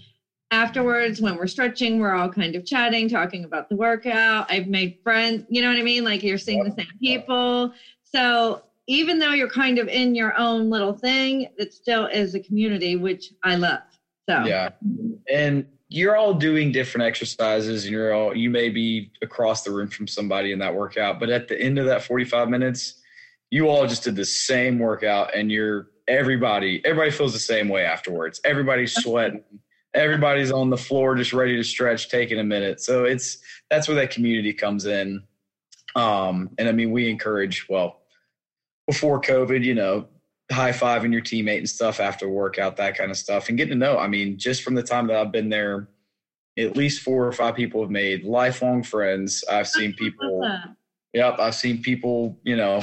[0.50, 4.96] afterwards when we're stretching we're all kind of chatting talking about the workout i've made
[5.04, 7.70] friends you know what i mean like you're seeing the same people
[8.02, 12.40] so even though you're kind of in your own little thing it still is a
[12.40, 13.80] community which i love
[14.26, 14.70] so yeah
[15.30, 19.88] and you're all doing different exercises and you're all you may be across the room
[19.88, 23.00] from somebody in that workout but at the end of that 45 minutes
[23.50, 27.84] you all just did the same workout and you're everybody everybody feels the same way
[27.84, 28.40] afterwards.
[28.44, 29.44] Everybody's sweating.
[29.94, 32.80] Everybody's on the floor just ready to stretch, taking a minute.
[32.80, 33.38] So it's
[33.70, 35.22] that's where that community comes in.
[35.94, 38.00] Um, and I mean, we encourage well
[38.86, 40.08] before COVID, you know,
[40.50, 43.78] high fiving your teammate and stuff after workout, that kind of stuff, and getting to
[43.78, 43.98] know.
[43.98, 45.88] I mean, just from the time that I've been there,
[46.56, 49.44] at least four or five people have made lifelong friends.
[49.50, 50.48] I've seen people.
[51.12, 52.38] Yep, I've seen people.
[52.42, 52.82] You know,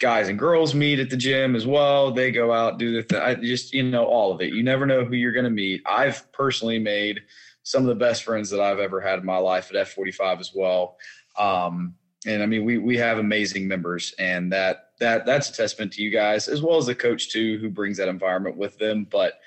[0.00, 2.10] guys and girls meet at the gym as well.
[2.10, 3.20] They go out do the thing.
[3.20, 4.52] I just you know all of it.
[4.52, 5.82] You never know who you're going to meet.
[5.86, 7.20] I've personally made
[7.62, 10.50] some of the best friends that I've ever had in my life at F45 as
[10.52, 10.96] well.
[11.38, 11.94] Um,
[12.26, 16.02] and I mean, we we have amazing members, and that that that's a testament to
[16.02, 19.06] you guys as well as the coach too, who brings that environment with them.
[19.10, 19.40] But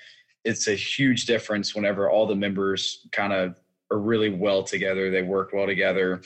[0.43, 5.09] it's a huge difference whenever all the members kind of are really well together.
[5.09, 6.21] They work well together.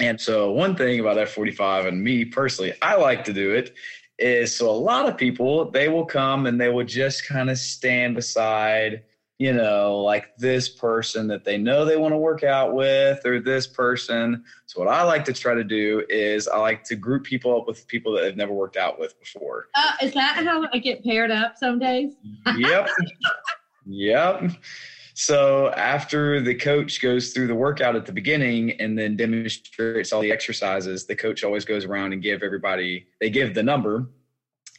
[0.00, 3.74] And so, one thing about F45 and me personally, I like to do it
[4.18, 7.58] is so a lot of people they will come and they will just kind of
[7.58, 9.02] stand beside
[9.38, 13.40] you know, like this person that they know they want to work out with or
[13.40, 14.44] this person.
[14.66, 17.66] So what I like to try to do is I like to group people up
[17.66, 19.68] with people that I've never worked out with before.
[19.74, 22.12] Uh, is that how I get paired up some days?
[22.56, 22.88] yep.
[23.86, 24.52] yep.
[25.14, 30.20] So after the coach goes through the workout at the beginning and then demonstrates all
[30.20, 34.08] the exercises, the coach always goes around and give everybody they give the number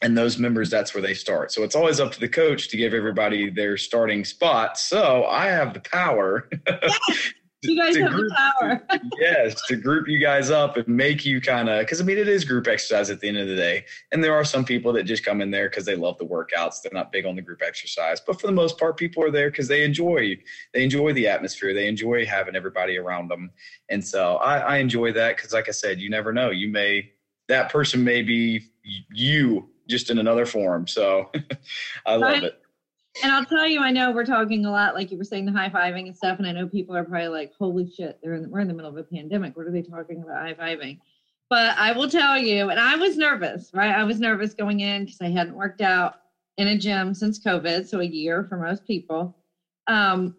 [0.02, 1.52] and those members that's where they start.
[1.52, 4.78] So it's always up to the coach to give everybody their starting spot.
[4.78, 6.98] So i have the power yes,
[7.62, 8.86] you guys have group, the power.
[9.18, 12.28] Yes to group you guys up and make you kind of because i mean it
[12.28, 13.84] is group exercise at the end of the day.
[14.12, 16.82] And there are some people that just come in there because they love the workouts.
[16.82, 18.20] They're not big on the group exercise.
[18.20, 20.36] But for the most part people are there because they enjoy
[20.74, 21.72] they enjoy the atmosphere.
[21.72, 23.50] They enjoy having everybody around them.
[23.88, 26.50] And so i, I enjoy that because like i said you never know.
[26.50, 27.12] You may
[27.48, 28.68] that person may be
[29.12, 30.86] you just in another form.
[30.86, 31.30] So
[32.06, 32.60] I love it.
[33.22, 35.52] And I'll tell you, I know we're talking a lot, like you were saying, the
[35.52, 36.38] high fiving and stuff.
[36.38, 38.74] And I know people are probably like, "Holy shit, they're in the, we're in the
[38.74, 39.56] middle of a pandemic.
[39.56, 40.98] What are they talking about high fiving?"
[41.48, 43.94] But I will tell you, and I was nervous, right?
[43.94, 46.16] I was nervous going in because I hadn't worked out
[46.58, 49.34] in a gym since COVID, so a year for most people.
[49.86, 50.36] Um,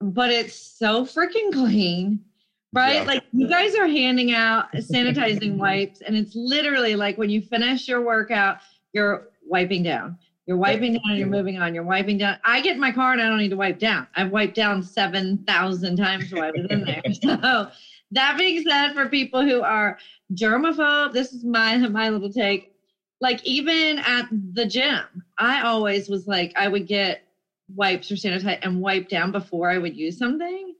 [0.00, 2.24] but it's so freaking clean
[2.72, 2.96] right?
[2.96, 3.02] Yeah.
[3.02, 7.88] Like you guys are handing out sanitizing wipes, and it's literally like when you finish
[7.88, 8.58] your workout,
[8.92, 10.18] you're wiping down.
[10.46, 11.74] You're wiping down and you're moving on.
[11.74, 12.38] You're wiping down.
[12.42, 14.06] I get in my car and I don't need to wipe down.
[14.16, 17.02] I've wiped down 7,000 times while I was in there.
[17.22, 17.70] So,
[18.12, 19.98] that being said, for people who are
[20.32, 22.72] germaphobe, this is my, my little take.
[23.20, 25.04] Like, even at the gym,
[25.36, 27.28] I always was like, I would get
[27.74, 30.74] wipes or sanitize and wipe down before I would use something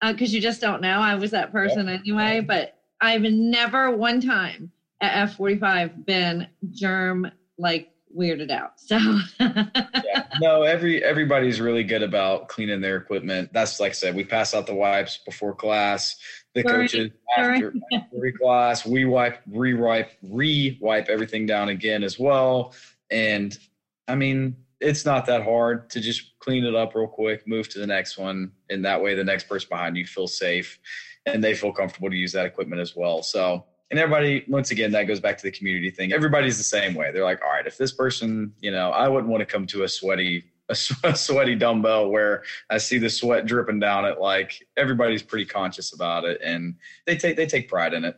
[0.00, 0.98] because uh, you just don't know.
[0.98, 7.90] I was that person anyway, but I've never one time at F45 been germ like
[8.16, 8.80] weirded out.
[8.80, 8.98] So
[9.40, 10.26] yeah.
[10.40, 13.50] no, every everybody's really good about cleaning their equipment.
[13.52, 16.16] That's like I said, we pass out the wipes before class.
[16.54, 16.82] The Sorry.
[16.82, 17.74] coaches after
[18.14, 22.74] every class, we wipe, re-wipe, re-wipe everything down again as well.
[23.10, 23.58] And
[24.06, 27.80] I mean, it's not that hard to just clean it up real quick, move to
[27.80, 30.78] the next one, and that way the next person behind you feels safe
[31.26, 33.22] and they feel comfortable to use that equipment as well.
[33.22, 33.64] So
[33.94, 36.12] and everybody once again that goes back to the community thing.
[36.12, 37.12] Everybody's the same way.
[37.12, 39.84] They're like all right if this person you know i wouldn't want to come to
[39.84, 45.22] a sweaty a, sweaty dumbbell where i see the sweat dripping down it like everybody's
[45.22, 46.74] pretty conscious about it and
[47.06, 48.16] they take they take pride in it.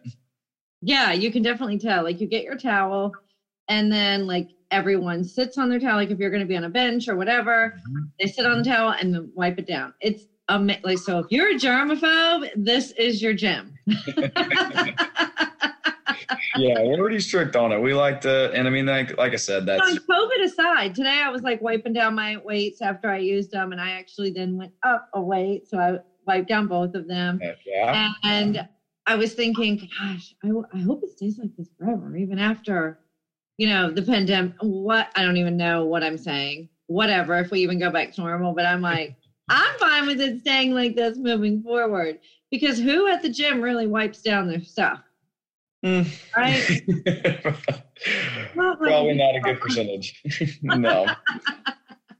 [0.81, 2.05] Yeah you can definitely tell.
[2.05, 3.12] Like you get your towel
[3.69, 5.97] and then like everyone sits on their towel.
[5.97, 8.05] Like if you're going to be on a bench or whatever mm-hmm.
[8.19, 9.93] they sit on the towel and then wipe it down.
[10.01, 13.75] It's um, like so if you're a germaphobe this is your gym
[16.57, 17.81] yeah, we're pretty strict on it.
[17.81, 20.95] We like to, and I mean, like, like I said, that's on COVID aside.
[20.95, 24.31] Today, I was like wiping down my weights after I used them, and I actually
[24.31, 27.41] then went up a weight, so I wiped down both of them.
[27.65, 28.12] Yeah.
[28.23, 28.69] And
[29.07, 32.99] I was thinking, gosh, I, I hope it stays like this forever, even after,
[33.59, 34.55] you know, the pandemic.
[34.61, 36.69] What I don't even know what I'm saying.
[36.89, 39.17] Whatever, if we even go back to normal, but I'm like.
[39.49, 42.19] I'm fine with it staying like this moving forward
[42.51, 44.99] because who at the gym really wipes down their stuff?
[45.87, 46.05] Mm.
[46.37, 46.83] Right?
[48.55, 50.20] Probably not a good percentage.
[50.62, 51.07] no.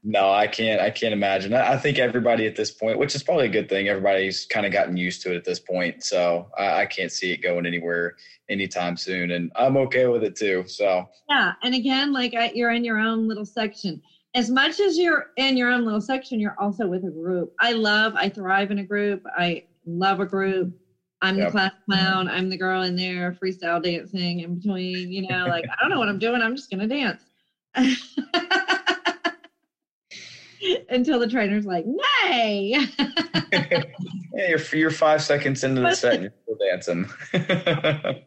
[0.03, 0.79] No, I can't.
[0.79, 1.53] I can't imagine.
[1.53, 4.65] I, I, think everybody at this point, which is probably a good thing, everybody's kind
[4.65, 6.01] of gotten used to it at this point.
[6.01, 8.15] So I, I can't see it going anywhere
[8.47, 10.63] anytime soon, and I'm okay with it too.
[10.67, 14.01] So yeah, and again, like I, you're in your own little section.
[14.33, 17.53] As much as you're in your own little section, you're also with a group.
[17.59, 18.13] I love.
[18.15, 19.25] I thrive in a group.
[19.37, 20.73] I love a group.
[21.21, 21.47] I'm yep.
[21.47, 22.27] the class clown.
[22.27, 25.11] I'm the girl in there freestyle dancing in between.
[25.11, 26.41] You know, like I don't know what I'm doing.
[26.41, 27.23] I'm just gonna dance.
[30.89, 32.87] until the trainer's like, nay.
[33.51, 37.09] yeah, you're, you're five seconds into the set and you're still dancing.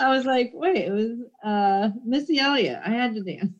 [0.00, 2.80] I was like, wait, it was uh, Missy Elliott.
[2.84, 3.52] I had to dance.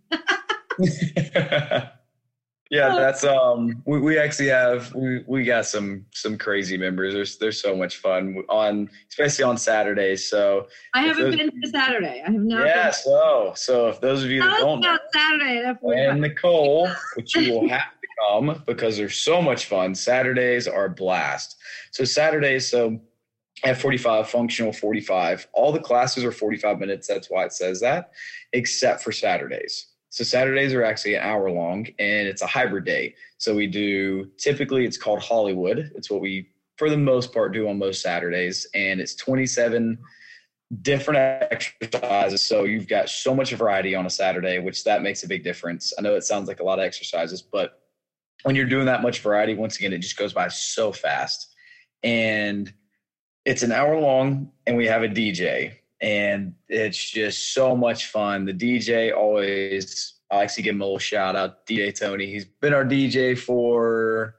[2.70, 7.12] Yeah, that's um we, we actually have we, we got some some crazy members.
[7.12, 10.30] There's there's so much fun on especially on Saturdays.
[10.30, 12.22] So I haven't been to Saturday.
[12.24, 12.66] I have not.
[12.66, 12.92] Yeah, been.
[12.92, 17.68] so so if those of you that don't know Saturday and Nicole, which you will
[17.68, 19.92] have to come because they're so much fun.
[19.92, 21.56] Saturdays are a blast.
[21.90, 23.00] So Saturdays, so
[23.64, 25.48] F45, functional 45.
[25.52, 27.09] All the classes are 45 minutes.
[27.09, 28.12] That's why it says that,
[28.52, 29.89] except for Saturdays.
[30.11, 33.14] So Saturdays are actually an hour long and it's a hybrid day.
[33.38, 35.92] So we do typically it's called Hollywood.
[35.94, 39.99] It's what we for the most part do on most Saturdays and it's 27
[40.83, 42.42] different exercises.
[42.42, 45.92] So you've got so much variety on a Saturday, which that makes a big difference.
[45.96, 47.81] I know it sounds like a lot of exercises, but
[48.42, 51.55] when you're doing that much variety, once again, it just goes by so fast.
[52.03, 52.73] And
[53.44, 58.44] it's an hour long and we have a DJ and it's just so much fun.
[58.44, 62.26] The DJ always I like to give him a little shout out, DJ Tony.
[62.26, 64.36] He's been our DJ for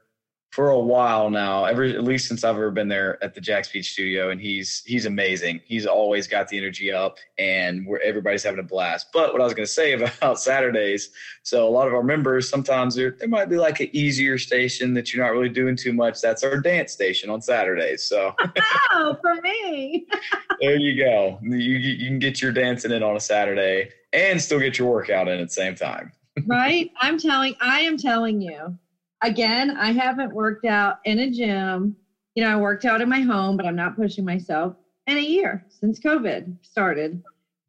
[0.52, 3.72] for a while now, ever at least since I've ever been there at the Jax
[3.72, 5.62] Beach studio, and he's he's amazing.
[5.64, 9.06] He's always got the energy up, and where everybody's having a blast.
[9.14, 11.08] But what I was going to say about Saturdays,
[11.42, 14.92] so a lot of our members sometimes there there might be like an easier station
[14.92, 16.20] that you're not really doing too much.
[16.20, 18.04] That's our dance station on Saturdays.
[18.04, 18.34] So
[18.92, 20.06] oh, for me,
[20.60, 21.38] there you go.
[21.42, 25.28] You you can get your dancing in on a Saturday and still get your workout
[25.28, 26.12] in at the same time.
[26.46, 26.90] right?
[27.00, 28.78] I'm telling I am telling you
[29.22, 31.96] again, I haven't worked out in a gym.
[32.34, 35.20] You know, I worked out in my home, but I'm not pushing myself in a
[35.20, 37.22] year since COVID started.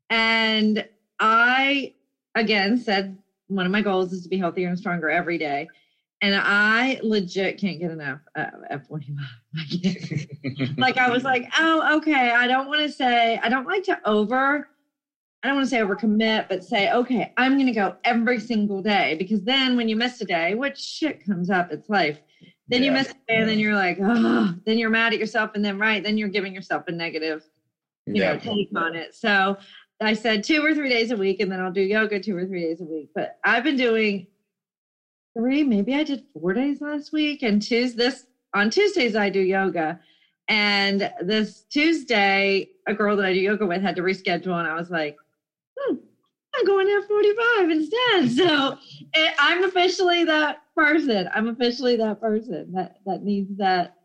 [0.10, 0.88] And
[1.20, 1.94] I,
[2.36, 5.68] again, said one of my goals is to be healthier and stronger every day.
[6.22, 10.28] And I legit can't get enough F45.
[10.78, 12.32] like I was like, oh, okay.
[12.32, 14.70] I don't want to say, I don't like to over
[15.43, 18.82] I don't want to say overcommit, but say, okay, I'm going to go every single
[18.82, 22.19] day because then when you miss a day, which shit comes up, it's life.
[22.69, 22.86] Then yeah.
[22.86, 25.51] you miss a day and then you're like, oh, then you're mad at yourself.
[25.53, 27.43] And then, right, then you're giving yourself a negative,
[28.06, 28.34] you yeah.
[28.34, 29.15] know, take on it.
[29.15, 29.58] So
[30.01, 32.45] I said two or three days a week and then I'll do yoga two or
[32.45, 33.10] three days a week.
[33.13, 34.27] But I've been doing
[35.38, 37.43] three, maybe I did four days last week.
[37.43, 39.99] And Tuesday, this on Tuesdays, I do yoga.
[40.47, 44.58] And this Tuesday, a girl that I do yoga with had to reschedule.
[44.58, 45.17] And I was like,
[46.56, 48.32] I'm going to 45 instead.
[48.32, 48.78] So
[49.13, 51.30] it, I'm officially that person.
[51.34, 53.96] I'm officially that person that, that needs that,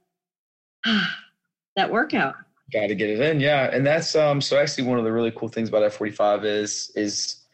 [1.76, 2.34] that workout.
[2.72, 3.40] Got to get it in.
[3.40, 3.70] Yeah.
[3.72, 7.44] And that's, um, so actually one of the really cool things about F45 is, is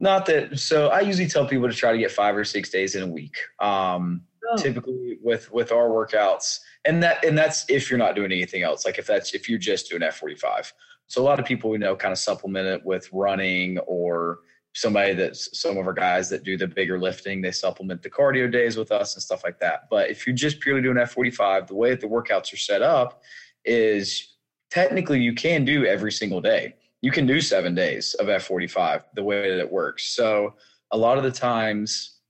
[0.00, 2.94] not that, so I usually tell people to try to get five or six days
[2.94, 3.36] in a week.
[3.60, 4.56] Um, oh.
[4.56, 8.84] typically with, with our workouts and that, and that's if you're not doing anything else.
[8.84, 10.72] Like if that's, if you're just doing F45,
[11.12, 14.38] so a lot of people we know kind of supplement it with running or
[14.72, 18.50] somebody that's some of our guys that do the bigger lifting, they supplement the cardio
[18.50, 19.88] days with us and stuff like that.
[19.90, 23.20] But if you're just purely doing F45, the way that the workouts are set up
[23.66, 24.36] is
[24.70, 26.76] technically you can do every single day.
[27.02, 30.16] You can do seven days of F45 the way that it works.
[30.16, 30.54] So
[30.92, 32.20] a lot of the times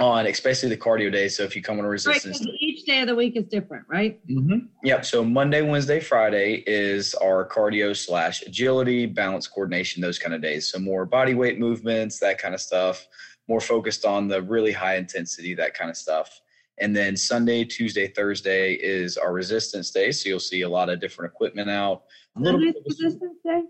[0.00, 1.36] on especially the cardio days.
[1.36, 3.84] So if you come on a resistance, right, each day of the week is different,
[3.88, 4.18] right?
[4.28, 4.66] Mm-hmm.
[4.82, 5.04] Yep.
[5.04, 10.70] So Monday, Wednesday, Friday is our cardio slash agility, balance, coordination, those kind of days.
[10.72, 13.06] So more body weight movements, that kind of stuff.
[13.48, 16.40] More focused on the really high intensity, that kind of stuff.
[16.78, 20.12] And then Sunday, Tuesday, Thursday is our resistance day.
[20.12, 22.04] So you'll see a lot of different equipment out.
[22.36, 23.62] A little resistance day.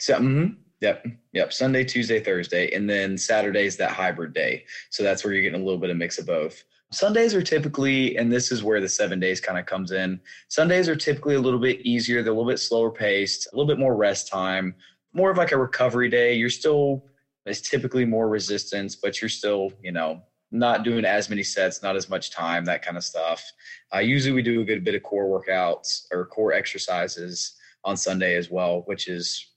[0.00, 0.54] So, mm-hmm.
[0.84, 1.06] Yep.
[1.32, 1.52] Yep.
[1.54, 2.70] Sunday, Tuesday, Thursday.
[2.74, 4.64] And then Saturday's that hybrid day.
[4.90, 6.62] So that's where you're getting a little bit of mix of both.
[6.92, 10.20] Sundays are typically, and this is where the seven days kind of comes in.
[10.48, 12.22] Sundays are typically a little bit easier.
[12.22, 14.76] They're a little bit slower paced, a little bit more rest time,
[15.14, 16.34] more of like a recovery day.
[16.34, 17.06] You're still,
[17.46, 20.22] it's typically more resistance, but you're still, you know,
[20.52, 23.42] not doing as many sets, not as much time, that kind of stuff.
[23.92, 27.54] Uh, usually we do a good bit of core workouts or core exercises
[27.84, 29.53] on Sunday as well, which is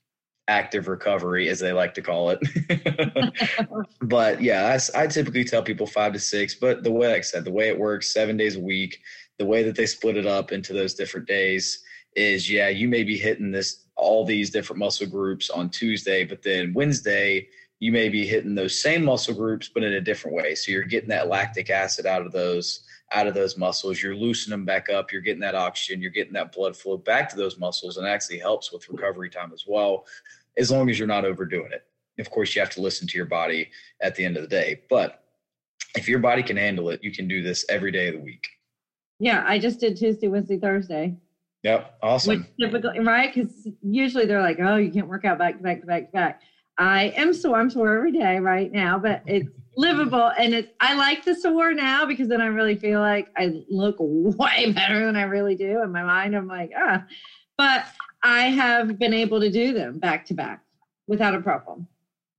[0.48, 2.40] active recovery, as they like to call it.
[4.02, 6.54] but yeah, I, I, typically tell people five to six.
[6.54, 9.00] But the way, like I said, the way it works, seven days a week,
[9.38, 11.84] the way that they split it up into those different days
[12.16, 16.42] is, yeah, you may be hitting this all these different muscle groups on Tuesday, but
[16.42, 17.46] then Wednesday
[17.80, 20.54] you may be hitting those same muscle groups, but in a different way.
[20.54, 22.82] So you're getting that lactic acid out of those
[23.12, 24.02] out of those muscles.
[24.02, 25.12] You're loosening them back up.
[25.12, 26.00] You're getting that oxygen.
[26.00, 29.52] You're getting that blood flow back to those muscles, and actually helps with recovery time
[29.52, 30.06] as well
[30.56, 31.84] as long as you're not overdoing it.
[32.18, 34.82] Of course, you have to listen to your body at the end of the day.
[34.90, 35.22] But
[35.96, 38.48] if your body can handle it, you can do this every day of the week.
[39.20, 41.16] Yeah, I just did Tuesday, Wednesday, Thursday.
[41.62, 42.46] Yep, awesome.
[42.58, 43.32] Which typically, right?
[43.34, 46.12] Because usually they're like, "Oh, you can't work out back to back to back to
[46.12, 46.42] back."
[46.78, 47.56] I am sore.
[47.56, 49.48] I'm sore every day right now, but it's
[49.78, 50.74] livable, and it.
[50.80, 55.06] I like the sore now because then I really feel like I look way better
[55.06, 56.36] than I really do in my mind.
[56.36, 57.04] I'm like, ah,
[57.56, 57.86] but
[58.22, 60.62] I have been able to do them back to back
[61.06, 61.86] without a problem.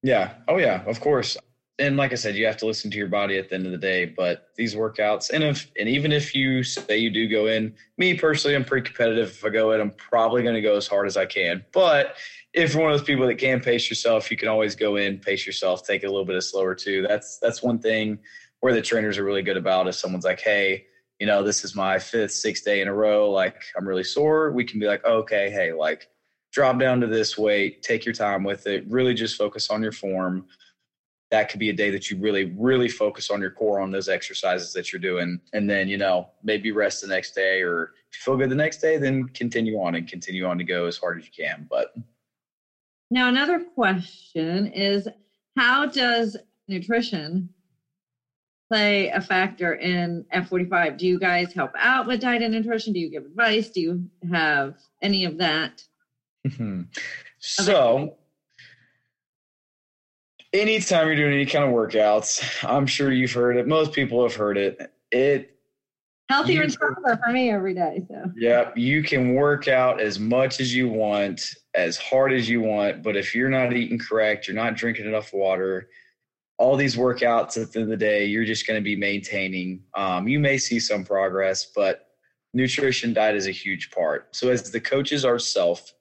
[0.04, 0.34] Yeah.
[0.48, 0.84] Oh, yeah.
[0.86, 1.38] Of course
[1.80, 3.72] and like I said, you have to listen to your body at the end of
[3.72, 4.06] the day.
[4.06, 8.16] But these workouts, and if and even if you say you do go in, me
[8.16, 9.30] personally, I'm pretty competitive.
[9.30, 11.66] If I go in, I'm probably going to go as hard as I can.
[11.72, 12.16] But
[12.54, 15.20] if you're one of those people that can pace yourself, you can always go in,
[15.20, 17.06] pace yourself, take it a little bit of slower too.
[17.08, 18.20] That's that's one thing
[18.60, 19.88] where the trainers are really good about.
[19.88, 20.86] If someone's like, hey,
[21.20, 24.52] you know, this is my fifth, sixth day in a row, like I'm really sore,
[24.52, 26.10] we can be like, okay, hey, like
[26.52, 29.92] drop down to this weight, take your time with it, really just focus on your
[29.92, 30.46] form
[31.32, 34.10] that could be a day that you really, really focus on your core on those
[34.10, 35.40] exercises that you're doing.
[35.54, 38.56] And then, you know, maybe rest the next day, or if you feel good the
[38.56, 41.68] next day, then continue on and continue on to go as hard as you can.
[41.70, 41.94] But
[43.12, 45.08] now, another question is
[45.56, 47.50] how does nutrition
[48.72, 50.98] play a factor in F45?
[50.98, 52.94] Do you guys help out with diet and nutrition?
[52.94, 53.70] Do you give advice?
[53.70, 55.84] Do you have any of that?
[57.40, 58.16] so,
[60.54, 63.68] anytime you're doing any kind of workouts, I'm sure you've heard it.
[63.68, 64.91] Most people have heard it.
[65.12, 65.56] It
[66.30, 68.06] healthier and stronger for me every day.
[68.08, 72.62] So yeah, you can work out as much as you want, as hard as you
[72.62, 75.89] want, but if you're not eating correct, you're not drinking enough water.
[76.60, 79.82] All these workouts at the end of the day, you're just going to be maintaining.
[79.95, 82.10] Um, you may see some progress, but
[82.54, 84.36] nutrition diet is a huge part.
[84.36, 85.93] So as the coaches ourselves,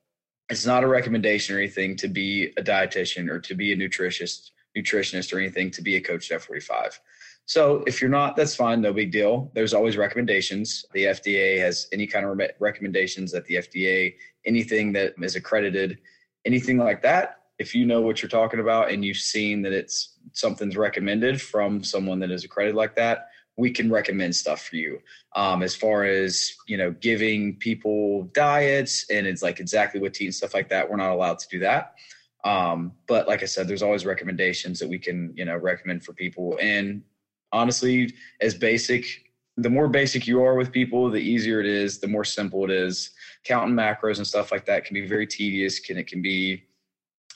[0.51, 4.51] it's not a recommendation or anything to be a dietitian or to be a nutritionist,
[4.77, 6.99] nutritionist or anything to be a coach at F45.
[7.45, 9.51] So if you're not, that's fine, no big deal.
[9.55, 10.85] There's always recommendations.
[10.93, 15.99] The FDA has any kind of recommendations that the FDA, anything that is accredited,
[16.45, 17.41] anything like that.
[17.59, 21.83] If you know what you're talking about and you've seen that it's something's recommended from
[21.83, 23.29] someone that is accredited like that,
[23.59, 25.01] we can recommend stuff for you.
[25.37, 30.25] Um, as far as you know giving people diets and it's like exactly what to
[30.25, 31.95] eat and stuff like that we're not allowed to do that.
[32.45, 36.15] Um, but like i said there's always recommendations that we can you know recommend for
[36.15, 36.57] people.
[36.63, 37.03] And
[37.53, 39.05] honestly as basic
[39.57, 42.71] the more basic you are with people the easier it is the more simple it
[42.71, 43.11] is.
[43.45, 46.65] Counting macros and stuff like that can be very tedious can it can be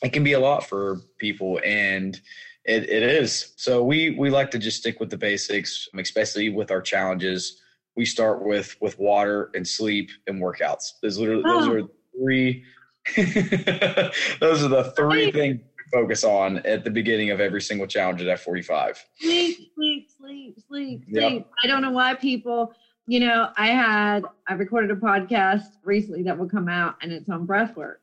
[0.03, 1.61] it can be a lot for people.
[1.65, 2.21] And
[2.65, 3.53] it, it is.
[3.57, 7.61] So we we like to just stick with the basics, especially with our challenges.
[7.97, 10.93] We start with with water and sleep and workouts.
[11.03, 11.61] Those literally oh.
[11.61, 12.65] those are three.
[14.41, 15.61] those are the three things
[15.93, 18.97] focus on at the beginning of every single challenge at F45.
[19.21, 21.31] Sleep, sleep, sleep, sleep, yep.
[21.31, 21.47] sleep.
[21.63, 22.73] I don't know why people,
[23.07, 27.29] you know, I had, I recorded a podcast recently that will come out and it's
[27.29, 28.01] on breath work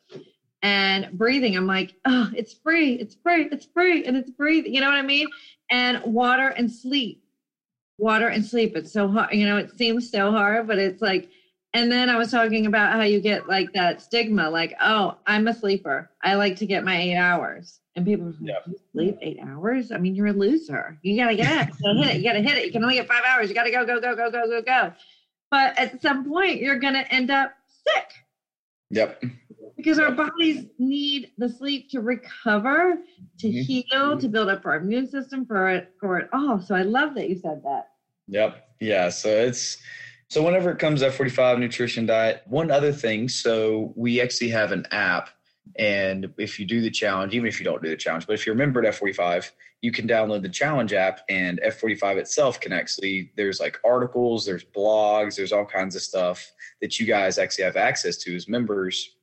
[0.62, 1.56] and breathing.
[1.56, 4.74] I'm like, oh, it's free, it's free, it's free, and it's breathing.
[4.74, 5.28] You know what I mean?
[5.72, 7.24] And water and sleep,
[7.98, 8.76] water and sleep.
[8.76, 9.34] It's so hard.
[9.34, 11.30] You know, it seems so hard, but it's like.
[11.72, 15.48] And then I was talking about how you get like that stigma, like, oh, I'm
[15.48, 16.10] a sleeper.
[16.24, 17.80] I like to get my eight hours.
[17.96, 18.56] And people yeah.
[18.92, 19.92] sleep eight hours.
[19.92, 20.98] I mean, you're a loser.
[21.04, 21.76] You gotta get up.
[21.80, 22.18] You gotta hit it.
[22.18, 22.66] You gotta hit it.
[22.66, 23.50] You can only get five hours.
[23.50, 24.94] You gotta go, go, go, go, go, go, go.
[25.52, 27.54] But at some point, you're gonna end up
[27.86, 28.14] sick.
[28.90, 29.24] Yep
[29.80, 32.98] because our bodies need the sleep to recover,
[33.40, 33.62] to mm-hmm.
[33.62, 34.20] heal, mm-hmm.
[34.20, 36.60] to build up our immune system for it for it all.
[36.60, 37.92] So I love that you said that.
[38.28, 38.68] Yep.
[38.82, 39.10] Yeah.
[39.10, 39.78] So it's
[40.28, 43.30] so whenever it comes F45 nutrition diet, one other thing.
[43.30, 45.30] So we actually have an app.
[45.78, 48.46] And if you do the challenge, even if you don't do the challenge, but if
[48.46, 49.52] you're a member at F45,
[49.82, 54.66] you can download the challenge app and F45 itself can actually, there's like articles, there's
[54.66, 56.52] blogs, there's all kinds of stuff
[56.82, 59.16] that you guys actually have access to as members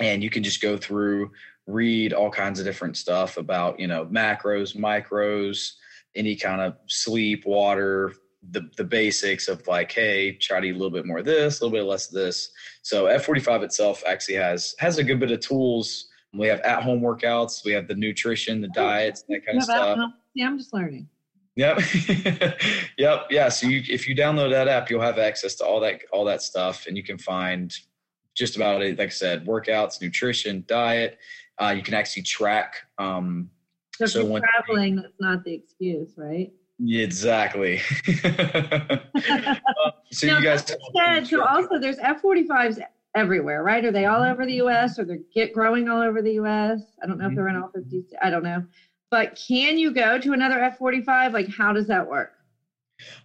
[0.00, 1.30] and you can just go through
[1.66, 5.72] read all kinds of different stuff about you know macros micros
[6.14, 8.12] any kind of sleep water
[8.50, 11.60] the the basics of like hey try to eat a little bit more of this
[11.60, 12.50] a little bit less of this
[12.82, 17.00] so f45 itself actually has has a good bit of tools we have at home
[17.00, 19.98] workouts we have the nutrition the oh, diets that kind of stuff
[20.34, 21.08] yeah i'm just learning
[21.56, 21.80] Yep.
[22.98, 23.26] yep.
[23.30, 23.48] Yeah.
[23.48, 26.40] So you, if you download that app, you'll have access to all that, all that
[26.40, 27.76] stuff and you can find
[28.38, 28.98] just about it.
[28.98, 31.18] Like I said, workouts, nutrition, diet.
[31.60, 32.76] Uh, you can actually track.
[32.98, 33.50] Um,
[33.96, 36.52] so, so when traveling, that's not the excuse, right?
[36.80, 37.80] Exactly.
[38.24, 38.98] Uh,
[40.12, 40.64] so you guys.
[40.96, 42.80] Said, so also, there's F45s
[43.16, 43.84] everywhere, right?
[43.84, 44.98] Are they all over the U.S.
[44.98, 46.80] or they're get growing all over the U.S.?
[47.02, 47.32] I don't know mm-hmm.
[47.32, 48.04] if they're in all 50.
[48.22, 48.64] I don't know,
[49.10, 51.32] but can you go to another F45?
[51.32, 52.37] Like, how does that work?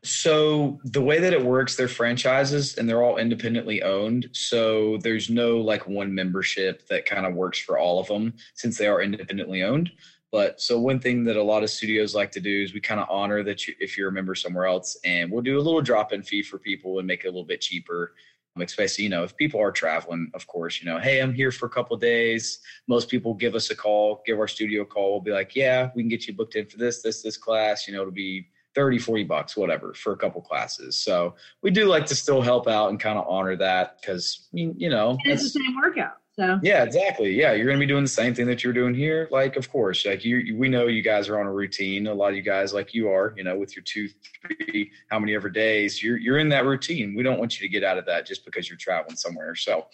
[0.04, 4.30] So the way that it works, they're franchises and they're all independently owned.
[4.32, 8.78] So there's no like one membership that kind of works for all of them since
[8.78, 9.92] they are independently owned.
[10.32, 13.00] But so one thing that a lot of studios like to do is we kind
[13.00, 15.82] of honor that you, if you're a member somewhere else, and we'll do a little
[15.82, 18.14] drop-in fee for people and make it a little bit cheaper.
[18.56, 21.52] Um, especially, you know, if people are traveling, of course, you know, hey, I'm here
[21.52, 22.60] for a couple days.
[22.88, 25.14] Most people give us a call, give our studio a call.
[25.14, 27.88] We'll be like, yeah, we can get you booked in for this, this, this class.
[27.88, 30.98] You know, it'll be 30, 40 bucks, whatever, for a couple classes.
[30.98, 34.90] So we do like to still help out and kind of honor that because, you
[34.90, 36.18] know, it's the same workout.
[36.36, 37.32] So yeah, exactly.
[37.32, 39.28] Yeah, you're going to be doing the same thing that you're doing here.
[39.30, 42.08] Like, of course, like you, we know you guys are on a routine.
[42.08, 44.10] A lot of you guys, like you are, you know, with your two,
[44.42, 47.14] three, how many ever days, you're you're in that routine.
[47.16, 49.54] We don't want you to get out of that just because you're traveling somewhere.
[49.54, 49.86] So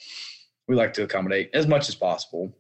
[0.69, 2.55] we like to accommodate as much as possible.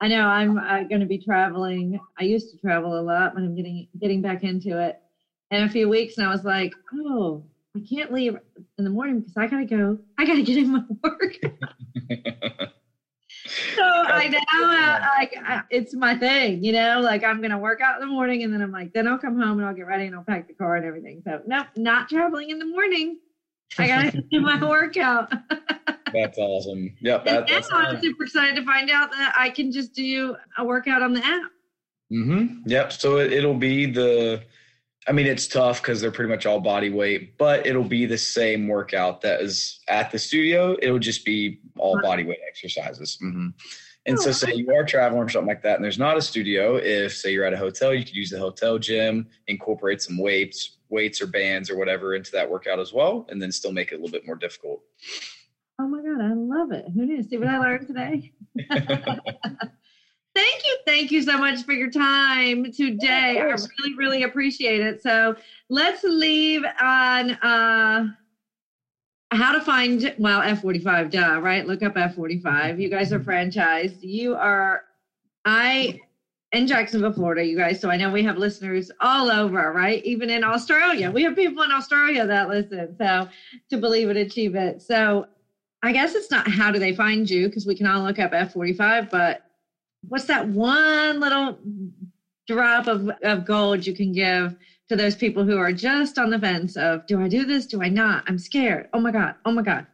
[0.00, 1.98] I know I'm uh, going to be traveling.
[2.20, 5.00] I used to travel a lot, but I'm getting getting back into it
[5.50, 7.44] in a few weeks, and I was like, oh,
[7.76, 8.36] I can't leave
[8.78, 9.98] in the morning because I gotta go.
[10.18, 11.36] I gotta get in my work.
[13.74, 15.36] so I now like
[15.70, 17.00] it's my thing, you know.
[17.00, 19.38] Like I'm gonna work out in the morning, and then I'm like, then I'll come
[19.38, 21.22] home and I'll get ready and I'll pack the car and everything.
[21.24, 23.18] So no, not traveling in the morning.
[23.78, 25.32] I gotta do my workout.
[26.12, 26.94] that's awesome.
[27.00, 27.24] Yep.
[27.24, 30.64] That, that's now I'm super excited to find out that I can just do a
[30.64, 31.50] workout on the app.
[32.10, 32.66] Mm-hmm.
[32.66, 32.92] Yep.
[32.92, 34.42] So it, it'll be the
[35.08, 38.18] I mean, it's tough because they're pretty much all body weight, but it'll be the
[38.18, 40.76] same workout that is at the studio.
[40.82, 43.18] It'll just be all body weight exercises.
[43.22, 43.48] Mm-hmm.
[44.04, 46.76] And so, say you are traveling or something like that, and there's not a studio.
[46.76, 50.78] If say you're at a hotel, you could use the hotel gym, incorporate some weights,
[50.88, 53.96] weights or bands or whatever into that workout as well, and then still make it
[53.96, 54.82] a little bit more difficult.
[55.78, 56.86] Oh my god, I love it!
[56.94, 57.22] Who knew?
[57.22, 58.32] See what I learned today.
[60.38, 60.76] Thank you.
[60.86, 63.40] Thank you so much for your time today.
[63.40, 65.02] I really, really appreciate it.
[65.02, 65.34] So
[65.68, 68.06] let's leave on uh,
[69.32, 71.66] how to find, well, F45, duh, right?
[71.66, 72.80] Look up F45.
[72.80, 73.96] You guys are franchised.
[74.00, 74.82] You are,
[75.44, 75.98] I,
[76.52, 77.80] in Jacksonville, Florida, you guys.
[77.80, 80.04] So I know we have listeners all over, right?
[80.04, 81.10] Even in Australia.
[81.10, 82.94] We have people in Australia that listen.
[82.96, 83.28] So
[83.70, 84.82] to believe it, achieve it.
[84.82, 85.26] So
[85.82, 88.30] I guess it's not how do they find you because we can all look up
[88.30, 89.42] F45, but
[90.02, 91.58] what's that one little
[92.46, 94.56] drop of, of gold you can give
[94.88, 97.66] to those people who are just on the fence of do I do this?
[97.66, 98.24] Do I not?
[98.26, 98.88] I'm scared.
[98.92, 99.34] Oh my God.
[99.44, 99.86] Oh my God.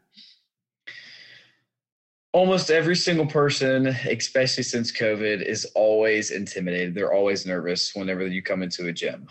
[2.32, 6.94] Almost every single person, especially since COVID, is always intimidated.
[6.94, 9.28] They're always nervous whenever you come into a gym.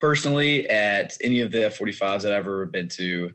[0.00, 3.32] Personally, at any of the F45s that I've ever been to,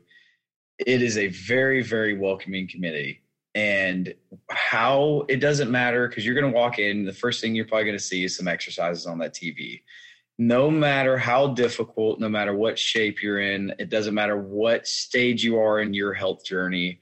[0.84, 3.23] it is a very, very welcoming community
[3.54, 4.14] and
[4.50, 7.84] how it doesn't matter because you're going to walk in the first thing you're probably
[7.84, 9.82] going to see is some exercises on that tv
[10.38, 15.44] no matter how difficult no matter what shape you're in it doesn't matter what stage
[15.44, 17.00] you are in your health journey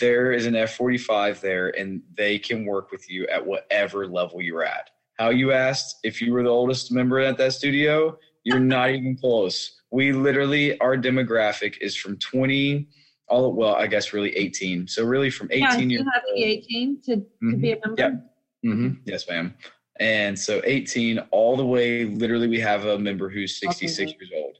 [0.00, 4.64] there is an f45 there and they can work with you at whatever level you're
[4.64, 4.90] at.
[5.18, 9.16] How you asked if you were the oldest member at that studio you're not even
[9.16, 9.80] close.
[9.92, 12.88] We literally our demographic is from 20
[13.28, 14.88] all well, I guess really 18.
[14.88, 15.90] So really from 18 yeah, years.
[15.92, 17.50] You have to be 18 to, mm-hmm.
[17.50, 18.02] to be a member.
[18.02, 18.12] Yep.
[18.64, 18.90] Mm-hmm.
[19.04, 19.54] Yes, ma'am.
[20.00, 24.18] And so 18 all the way, literally, we have a member who's 66 okay.
[24.18, 24.56] years old,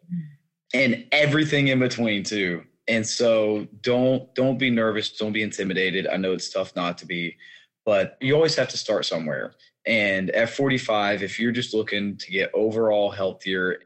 [0.74, 2.62] and everything in between too.
[2.88, 6.06] And so don't don't be nervous, don't be intimidated.
[6.06, 7.36] I know it's tough not to be,
[7.84, 9.54] but you always have to start somewhere.
[9.86, 13.80] And at 45, if you're just looking to get overall healthier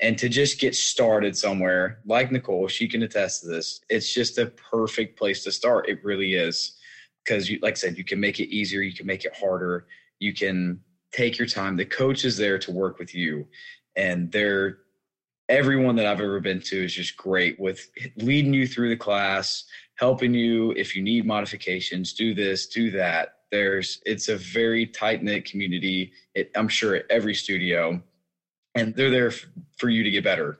[0.00, 4.38] and to just get started somewhere like nicole she can attest to this it's just
[4.38, 5.88] a perfect place to start.
[5.88, 6.76] It really is.
[7.24, 9.86] Because you like i said you can make it easier you can make it harder
[10.18, 10.80] you can
[11.12, 11.76] take your time.
[11.76, 13.46] The coach is there to work with you
[13.96, 14.78] and they're
[15.48, 19.64] everyone that i've ever been to is just great with leading you through the class
[19.96, 23.32] helping you if you need modifications do this do that.
[23.52, 28.02] There's it's a very tight knit community it, i'm sure at every studio
[28.76, 29.32] and they're there
[29.76, 30.58] for you to get better.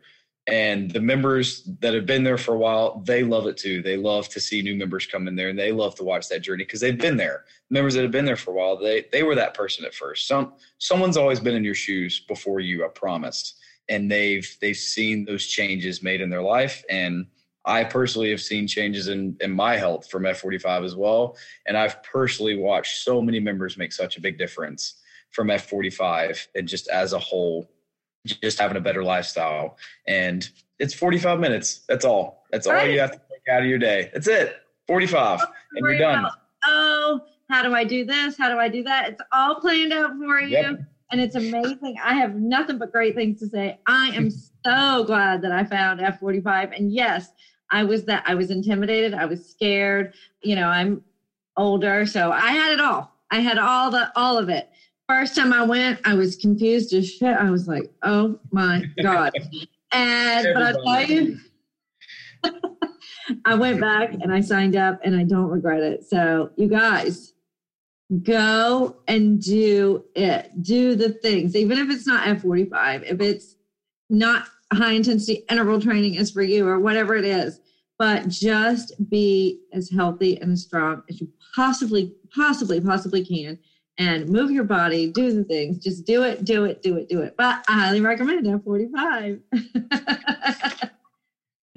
[0.49, 3.83] And the members that have been there for a while, they love it too.
[3.83, 6.41] They love to see new members come in there and they love to watch that
[6.41, 7.45] journey because they've been there.
[7.69, 10.29] Members that have been there for a while, they they were that person at first.
[10.29, 13.59] Some someone's always been in your shoes before you, I promised.
[13.89, 16.85] And they've they've seen those changes made in their life.
[16.89, 17.27] And
[17.65, 21.37] I personally have seen changes in, in my health from F45 as well.
[21.67, 25.03] And I've personally watched so many members make such a big difference
[25.33, 27.69] from F45 and just as a whole
[28.27, 29.79] just having a better lifestyle.
[30.07, 30.49] And
[30.79, 31.81] it's 45 minutes.
[31.89, 32.45] That's all.
[32.51, 34.11] That's all you have to take out of your day.
[34.13, 34.57] That's it.
[34.87, 36.27] 45 and you're done.
[36.65, 38.37] oh, how do I do this?
[38.37, 39.11] How do I do that?
[39.11, 40.49] It's all planned out for you.
[40.49, 40.81] Yep.
[41.11, 41.97] and it's amazing.
[42.03, 43.79] I have nothing but great things to say.
[43.87, 46.77] I am so glad that I found F45.
[46.77, 47.33] And yes,
[47.71, 49.15] I was that I was intimidated.
[49.15, 50.15] I was scared.
[50.43, 51.03] You know, I'm
[51.57, 53.13] older, so I had it all.
[53.31, 54.71] I had all the all of it.
[55.09, 57.37] First time I went, I was confused as shit.
[57.37, 59.33] I was like, "Oh my god!"
[59.93, 61.39] and but I tell you,
[63.45, 66.05] I went back and I signed up, and I don't regret it.
[66.09, 67.35] So you guys,
[68.25, 70.51] go and do it.
[70.63, 73.55] Do the things, even if it's not F45, if it's
[74.11, 77.61] not high intensity interval training is for you or whatever it is.
[77.99, 83.59] But just be as healthy and as strong as you possibly, possibly, possibly can
[83.99, 85.79] and move your body, do the things.
[85.79, 87.35] Just do it, do it, do it, do it.
[87.37, 89.41] But I highly recommend F45.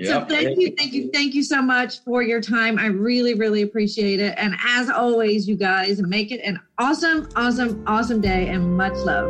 [0.06, 2.80] So thank you, thank you, thank you so much for your time.
[2.80, 4.34] I really, really appreciate it.
[4.38, 9.30] And as always, you guys make it an awesome, awesome, awesome day and much love.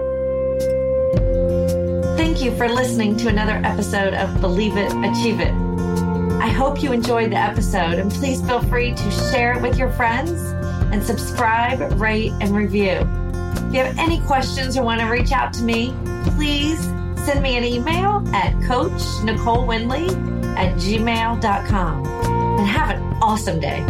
[2.17, 5.53] Thank you for listening to another episode of Believe It, Achieve It.
[6.39, 9.91] I hope you enjoyed the episode and please feel free to share it with your
[9.93, 10.53] friends
[10.91, 13.07] and subscribe, rate, and review.
[13.67, 15.95] If you have any questions or want to reach out to me,
[16.35, 16.79] please
[17.25, 20.09] send me an email at Coach Nicole Winley
[20.57, 23.85] at gmail.com and have an awesome day.